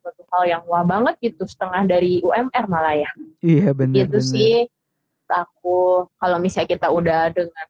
suatu 0.00 0.22
hal 0.30 0.42
yang 0.48 0.62
wah 0.64 0.80
banget 0.82 1.14
gitu 1.20 1.44
setengah 1.44 1.82
dari 1.84 2.22
UMR 2.22 2.64
malah 2.66 2.96
ya 2.96 3.10
Iya 3.40 3.74
benar 3.74 4.08
itu 4.08 4.18
sih 4.18 4.64
aku 5.30 6.06
kalau 6.18 6.36
misalnya 6.42 6.68
kita 6.74 6.88
udah 6.90 7.30
dengan 7.30 7.66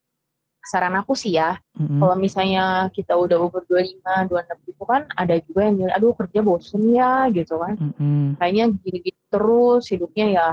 saran 0.61 0.93
aku 0.93 1.17
sih 1.17 1.35
ya 1.41 1.57
Mm-mm. 1.77 1.99
kalau 1.99 2.15
misalnya 2.21 2.93
kita 2.93 3.17
udah 3.17 3.49
umur 3.49 3.65
25, 3.65 4.29
26 4.29 4.71
itu 4.71 4.85
kan 4.85 5.03
ada 5.17 5.35
juga 5.41 5.61
yang 5.67 5.75
bilang 5.81 5.95
aduh 5.97 6.13
kerja 6.15 6.41
bosen 6.45 6.83
ya 6.93 7.27
gitu 7.33 7.57
kan 7.57 7.75
Mm-mm. 7.81 8.37
kayaknya 8.37 8.65
gini-gini 8.85 9.21
terus 9.33 9.89
hidupnya 9.89 10.27
ya 10.31 10.47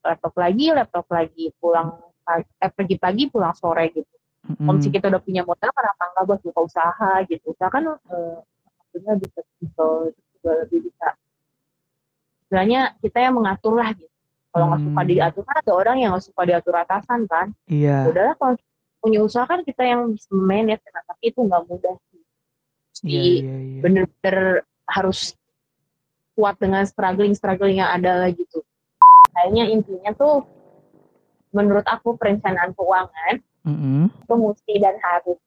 laptop 0.00 0.34
lagi 0.36 0.64
laptop 0.72 1.06
lagi 1.12 1.44
pulang 1.60 1.92
pagi, 2.24 2.48
eh, 2.56 2.72
pergi 2.72 2.96
pagi 2.96 3.22
pulang 3.28 3.52
sore 3.52 3.92
gitu 3.92 4.08
kalau 4.08 4.56
Mm-mm. 4.64 4.74
misalnya 4.80 4.96
kita 4.96 5.06
udah 5.12 5.22
punya 5.22 5.42
modal 5.44 5.70
kenapa 5.70 6.02
enggak 6.08 6.24
buat 6.24 6.40
buka 6.40 6.60
usaha 6.64 7.12
gitu 7.28 7.44
usaha 7.52 7.68
kan 7.68 7.82
eh, 7.84 8.36
maksudnya 8.80 9.12
bisa 9.20 9.40
bisa 9.60 9.84
juga 10.08 10.50
lebih 10.64 10.78
bisa 10.88 11.08
sebenarnya 12.48 12.80
kita 13.02 13.18
yang 13.20 13.34
mengatur 13.36 13.76
lah 13.76 13.92
gitu 13.92 14.13
kalau 14.54 14.70
nggak 14.70 14.82
suka 14.84 15.00
Hmm. 15.02 15.10
diatur 15.10 15.42
kan 15.42 15.56
ada 15.58 15.72
orang 15.74 15.96
yang 15.98 16.10
nggak 16.14 16.24
suka 16.24 16.42
diatur 16.44 16.74
atasan 16.76 17.20
kan 17.26 17.46
Iya. 17.66 18.06
udahlah 18.06 18.34
kalau 18.38 18.54
punya 19.02 19.18
usaha 19.20 19.42
kan 19.42 19.60
kita 19.60 19.82
yang 19.82 20.14
bisa 20.14 20.30
manage 20.30 20.80
nah, 20.88 21.02
tapi 21.04 21.24
itu 21.28 21.40
nggak 21.40 21.62
mudah 21.66 21.94
sih 22.00 22.12
Iya 22.14 22.22
Mesti 22.94 23.10
iya 23.10 23.56
iya. 23.58 23.80
bener-bener 23.82 24.38
harus 24.86 25.34
kuat 26.32 26.54
dengan 26.56 26.82
struggling 26.84 27.34
struggling 27.34 27.78
yang 27.78 27.90
ada 27.90 28.14
lah 28.16 28.30
gitu 28.30 28.62
kayaknya 29.28 29.66
intinya 29.68 30.14
tuh 30.14 30.46
menurut 31.50 31.82
aku 31.84 32.14
perencanaan 32.14 32.70
keuangan 32.72 33.42
Mm-mm. 33.64 34.06
itu 34.14 34.34
mesti 34.34 34.74
dan 34.78 34.94
harus 35.00 35.38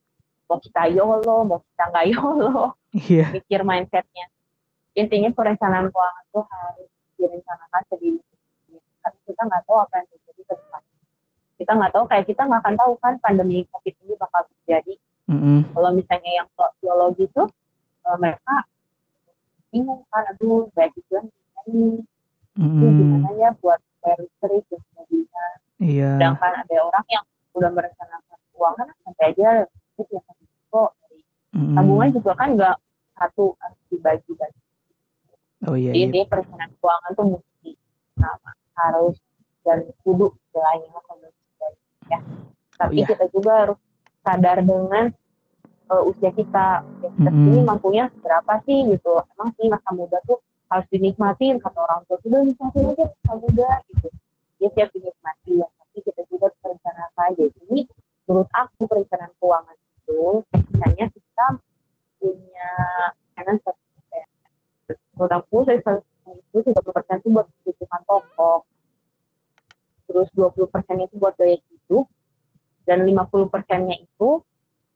mau 0.46 0.60
kita 0.60 0.88
yolo 0.90 1.44
mau 1.44 1.60
kita 1.64 1.84
nggak 1.88 2.06
yolo 2.10 2.76
Iya. 2.92 3.32
mikir 3.32 3.64
mindsetnya 3.64 4.28
intinya 4.94 5.30
perencanaan 5.30 5.88
keuangan 5.88 6.24
tuh 6.30 6.44
harus 6.46 6.88
direncanakan 7.16 7.82
sedini 7.88 8.22
tapi 9.08 9.18
kita 9.24 9.42
nggak 9.48 9.64
tahu 9.64 9.78
apa 9.80 9.94
yang 9.96 10.08
terjadi 10.12 10.42
ke 10.44 10.54
depan 10.54 10.82
kita 11.58 11.72
nggak 11.74 11.92
tahu 11.96 12.04
kayak 12.06 12.26
kita 12.28 12.42
nggak 12.44 12.60
akan 12.60 12.76
tahu 12.76 12.92
kan 13.00 13.14
pandemi 13.24 13.64
covid 13.72 13.96
ini 14.04 14.14
bakal 14.20 14.42
terjadi 14.52 14.94
Mm-mm. 15.32 15.58
kalau 15.72 15.90
misalnya 15.96 16.32
yang 16.44 16.48
biologi 16.78 17.24
itu 17.24 17.44
eh, 18.04 18.18
mereka 18.20 18.56
bingung 19.72 20.02
kan 20.12 20.24
aduh 20.28 20.68
baik 20.76 20.92
itu 20.94 21.12
yang 21.16 21.28
ini 21.68 22.04
Mm-mm. 22.60 22.80
gimana 22.84 23.30
ya 23.40 23.50
buat 23.58 23.80
bayar 24.04 24.20
listrik 24.20 24.64
dan 24.68 24.82
sebagainya 24.92 25.46
Iya. 25.78 26.10
sedangkan 26.18 26.52
ada 26.58 26.76
orang 26.84 27.06
yang 27.08 27.26
udah 27.54 27.70
merencanakan 27.70 28.38
keuangan 28.50 28.88
sampai 29.06 29.26
aja 29.30 29.48
itu 29.94 30.04
ya 30.10 30.22
kok 30.68 30.90
dari 31.00 31.20
Mm-mm. 31.54 31.76
tabungan 31.78 32.10
juga 32.12 32.32
kan 32.34 32.50
nggak 32.58 32.76
satu 33.18 33.54
harus 33.64 33.80
dibagi-bagi 33.88 34.62
Oh 35.66 35.74
iya 35.74 35.90
jadi 35.90 36.22
iya. 36.22 36.30
perencanaan 36.30 36.70
keuangan 36.78 37.12
tuh 37.14 37.26
mesti 37.34 37.72
sama 38.14 38.52
harus 38.78 39.16
dan 39.66 39.84
kudu 40.06 40.32
istilahnya 40.32 40.88
ya. 42.08 42.20
Tapi 42.78 43.04
iya. 43.04 43.08
kita 43.10 43.26
juga 43.34 43.52
harus 43.66 43.80
sadar 44.22 44.62
dengan 44.64 45.12
uh, 45.92 46.04
usia 46.08 46.32
kita. 46.32 46.86
Usia 47.02 47.10
kita 47.18 47.30
Mm-mm. 47.34 47.52
ini 47.52 47.62
mampunya 47.66 48.06
berapa 48.22 48.64
sih 48.64 48.88
gitu. 48.94 49.20
Emang 49.36 49.50
sih 49.58 49.68
masa 49.68 49.90
muda 49.92 50.18
tuh 50.24 50.40
harus 50.68 50.88
dinikmatin 50.92 51.58
kata 51.64 51.80
orang 51.80 52.04
tua 52.06 52.18
sudah 52.22 52.42
nikmatin 52.44 52.84
aja 52.94 53.06
masa 53.12 53.34
muda 53.36 53.70
gitu. 53.92 54.08
Dia 54.62 54.70
siap 54.78 54.90
dinikmati 54.94 55.52
ya. 55.60 55.68
Tapi 55.68 55.98
kita 56.06 56.22
juga 56.30 56.48
harus 56.48 56.60
merencanakan 56.64 57.30
jadi 57.36 57.78
menurut 58.28 58.50
aku 58.52 58.82
perencanaan 58.86 59.34
keuangan 59.40 59.78
itu 59.80 60.24
misalnya 60.52 61.06
kita 61.12 61.48
punya 62.20 62.70
finance 63.36 63.64
menurut 65.18 65.34
aku 65.34 65.66
dari 65.66 65.82
20 70.38 70.70
persennya 70.70 71.10
itu 71.10 71.18
buat 71.18 71.34
gaya 71.34 71.58
hidup 71.58 72.06
dan 72.86 73.04
50 73.04 73.50
persennya 73.50 73.98
itu 73.98 74.30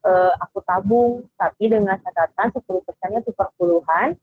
eh, 0.06 0.34
aku 0.38 0.62
tabung. 0.62 1.26
Tapi 1.36 1.74
dengan 1.74 1.98
catatan 1.98 2.54
10 2.54 2.62
persennya 2.86 3.20
itu 3.26 3.34
perpuluhan 3.34 4.14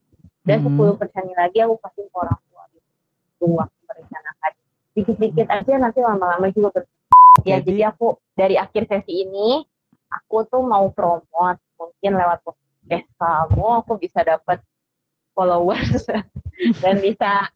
dan 0.47 0.59
Mm-mm. 0.63 0.95
10 0.95 1.01
persennya 1.03 1.35
lagi 1.37 1.59
aku 1.67 1.75
kasih 1.83 2.07
ke 2.07 2.17
orang 2.17 2.39
tua 2.49 2.65
tunggu 3.43 3.57
waktu 3.59 3.81
merencanakan. 3.85 4.53
Dikit-dikit 4.95 5.47
aja 5.51 5.73
nanti 5.79 5.99
lama-lama 6.01 6.47
juga 6.55 6.71
ber 6.79 6.83
ya 7.47 7.59
Jadi- 7.63 7.67
jadi 7.71 7.83
aku 7.95 8.19
dari 8.35 8.55
akhir 8.59 8.87
sesi 8.91 9.27
ini 9.27 9.63
aku 10.11 10.47
tuh 10.47 10.63
mau 10.63 10.87
promote. 10.95 11.59
Mungkin 11.79 12.19
lewat 12.19 12.43
podcast 12.43 13.07
kamu 13.19 13.67
aku 13.83 13.93
bisa 14.03 14.23
dapat 14.27 14.59
followers. 15.35 16.07
Dan 16.83 16.99
bisa 16.99 17.47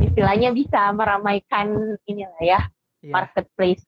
istilahnya 0.00 0.56
bisa 0.56 0.88
meramaikan 0.96 1.98
inilah 2.08 2.40
ya 2.40 2.60
Iya. 3.00 3.12
marketplace. 3.12 3.84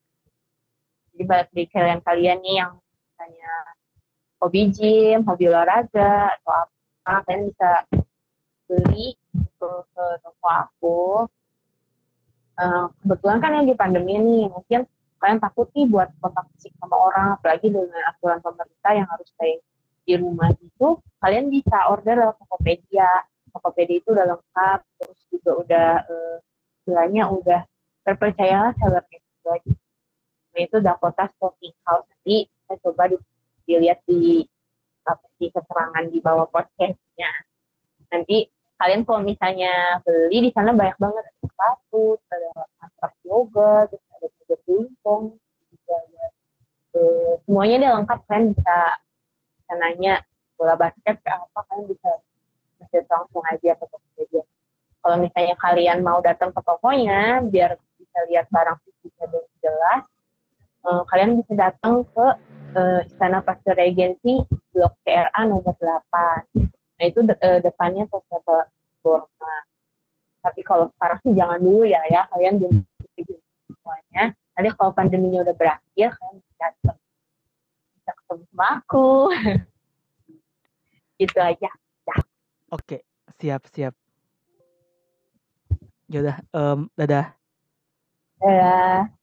Jadi 1.12 1.22
dari 1.28 1.64
kalian-kalian 1.68 2.38
nih 2.40 2.54
yang 2.64 2.72
misalnya 2.80 3.52
hobi 4.40 4.62
gym, 4.72 5.20
hobi 5.28 5.44
olahraga 5.52 6.32
atau 6.40 6.52
apa, 6.64 7.14
kalian 7.28 7.42
bisa 7.52 7.70
beli 8.64 9.12
ke, 9.36 9.68
ke 9.92 10.04
toko 10.24 10.48
aku. 10.48 11.00
Eh, 12.56 12.86
kebetulan 13.04 13.38
kan 13.44 13.52
yang 13.60 13.66
di 13.68 13.76
pandemi 13.76 14.16
nih, 14.16 14.44
mungkin 14.48 14.88
kalian 15.20 15.38
takut 15.38 15.68
nih 15.76 15.86
buat 15.86 16.08
kontak 16.18 16.48
fisik 16.56 16.72
sama 16.80 16.96
orang, 16.96 17.36
apalagi 17.36 17.68
dengan 17.68 18.02
aturan 18.08 18.40
pemerintah 18.40 18.92
yang 18.96 19.06
harus 19.06 19.28
stay 19.36 19.60
di 20.02 20.18
rumah 20.18 20.50
gitu, 20.58 20.98
kalian 21.22 21.46
bisa 21.52 21.86
order 21.92 22.18
lewat 22.18 22.36
Tokopedia. 22.42 23.06
Tokopedia 23.52 23.96
itu 24.00 24.08
udah 24.10 24.26
lengkap, 24.34 24.80
terus 24.98 25.20
juga 25.28 25.50
udah 25.60 25.88
eh, 26.08 26.36
istilahnya 26.82 27.28
udah 27.28 27.60
terpercaya 28.02 28.70
lah 28.70 28.72
sellernya 28.78 29.18
juga 29.18 29.52
gitu. 29.66 29.82
Nah, 30.52 30.60
itu 30.60 30.76
Dakota 30.84 31.24
Stocking 31.36 31.76
House. 31.88 32.06
Nanti 32.12 32.36
saya 32.68 32.78
coba 32.84 33.02
di- 33.08 33.26
dilihat 33.64 34.04
di 34.04 34.44
apa 35.02 35.26
sih 35.40 35.48
keterangan 35.50 36.04
di 36.12 36.18
bawah 36.20 36.46
podcastnya. 36.52 37.30
Nanti 38.12 38.46
kalian 38.76 39.02
kalau 39.08 39.22
misalnya 39.24 40.02
beli 40.04 40.38
di 40.46 40.50
sana 40.52 40.76
banyak 40.76 40.98
banget 41.00 41.22
ada 41.24 41.32
sepatu, 41.40 42.20
ada 42.28 42.50
matras 42.78 43.14
yoga, 43.24 43.74
terus 43.88 44.04
ada 44.12 44.26
juga 44.42 44.54
pingpong, 44.68 45.24
ada 45.88 45.98
eh, 46.92 47.32
semuanya 47.48 47.76
dia 47.80 47.90
lengkap 47.96 48.18
kalian 48.28 48.44
bisa, 48.52 48.76
bisa 49.56 49.72
nanya 49.80 50.14
bola 50.58 50.74
basket 50.76 51.16
ke 51.18 51.30
apa 51.30 51.60
kalian 51.72 51.86
bisa 51.90 52.10
bisa 52.78 52.98
langsung 53.08 53.42
aja 53.48 53.72
ke 53.74 53.84
Tokopedia. 53.88 54.44
Kalau 55.02 55.16
misalnya 55.18 55.56
kalian 55.58 55.98
mau 56.06 56.22
datang 56.22 56.54
ke 56.54 56.60
tokonya 56.62 57.42
biar 57.42 57.74
bisa 58.12 58.28
lihat 58.28 58.46
barang 58.52 58.76
fisiknya 58.84 59.26
dengan 59.32 59.56
jelas, 59.64 60.02
eh, 60.84 61.02
kalian 61.08 61.40
bisa 61.40 61.52
datang 61.56 62.04
ke 62.12 62.26
eh, 62.76 63.00
Istana 63.08 63.40
Pasteur 63.40 63.72
Regency 63.72 64.44
Blok 64.76 64.92
CRA 65.00 65.40
nomor 65.48 65.72
8. 65.80 66.44
Nah 67.00 67.04
itu 67.08 67.24
de- 67.24 67.40
eh, 67.40 67.64
depannya 67.64 68.04
toko 68.12 68.36
Borma. 69.00 69.56
Tapi 70.44 70.60
kalau 70.60 70.92
sekarang 70.92 71.18
sih 71.24 71.32
jangan 71.32 71.56
dulu 71.56 71.88
ya 71.88 72.04
ya 72.12 72.28
kalian 72.28 72.60
belum 72.60 72.84
semuanya. 73.64 74.36
Nanti 74.52 74.68
kalau 74.76 74.92
pandeminya 74.92 75.40
udah 75.40 75.56
berakhir 75.56 76.08
kalian 76.12 76.36
bisa 76.36 76.52
datang 76.60 76.98
bisa 77.96 78.12
ketemu 78.12 78.44
sama 78.52 78.66
aku. 78.76 79.08
gitu 81.20 81.38
aja. 81.40 81.70
Oke, 82.72 83.04
siap 83.40 83.68
siap. 83.72 83.94
Ya 86.08 86.20
udah, 86.20 86.36
em, 86.52 86.92
dadah. 88.42 89.06
Dadah. 89.08 89.21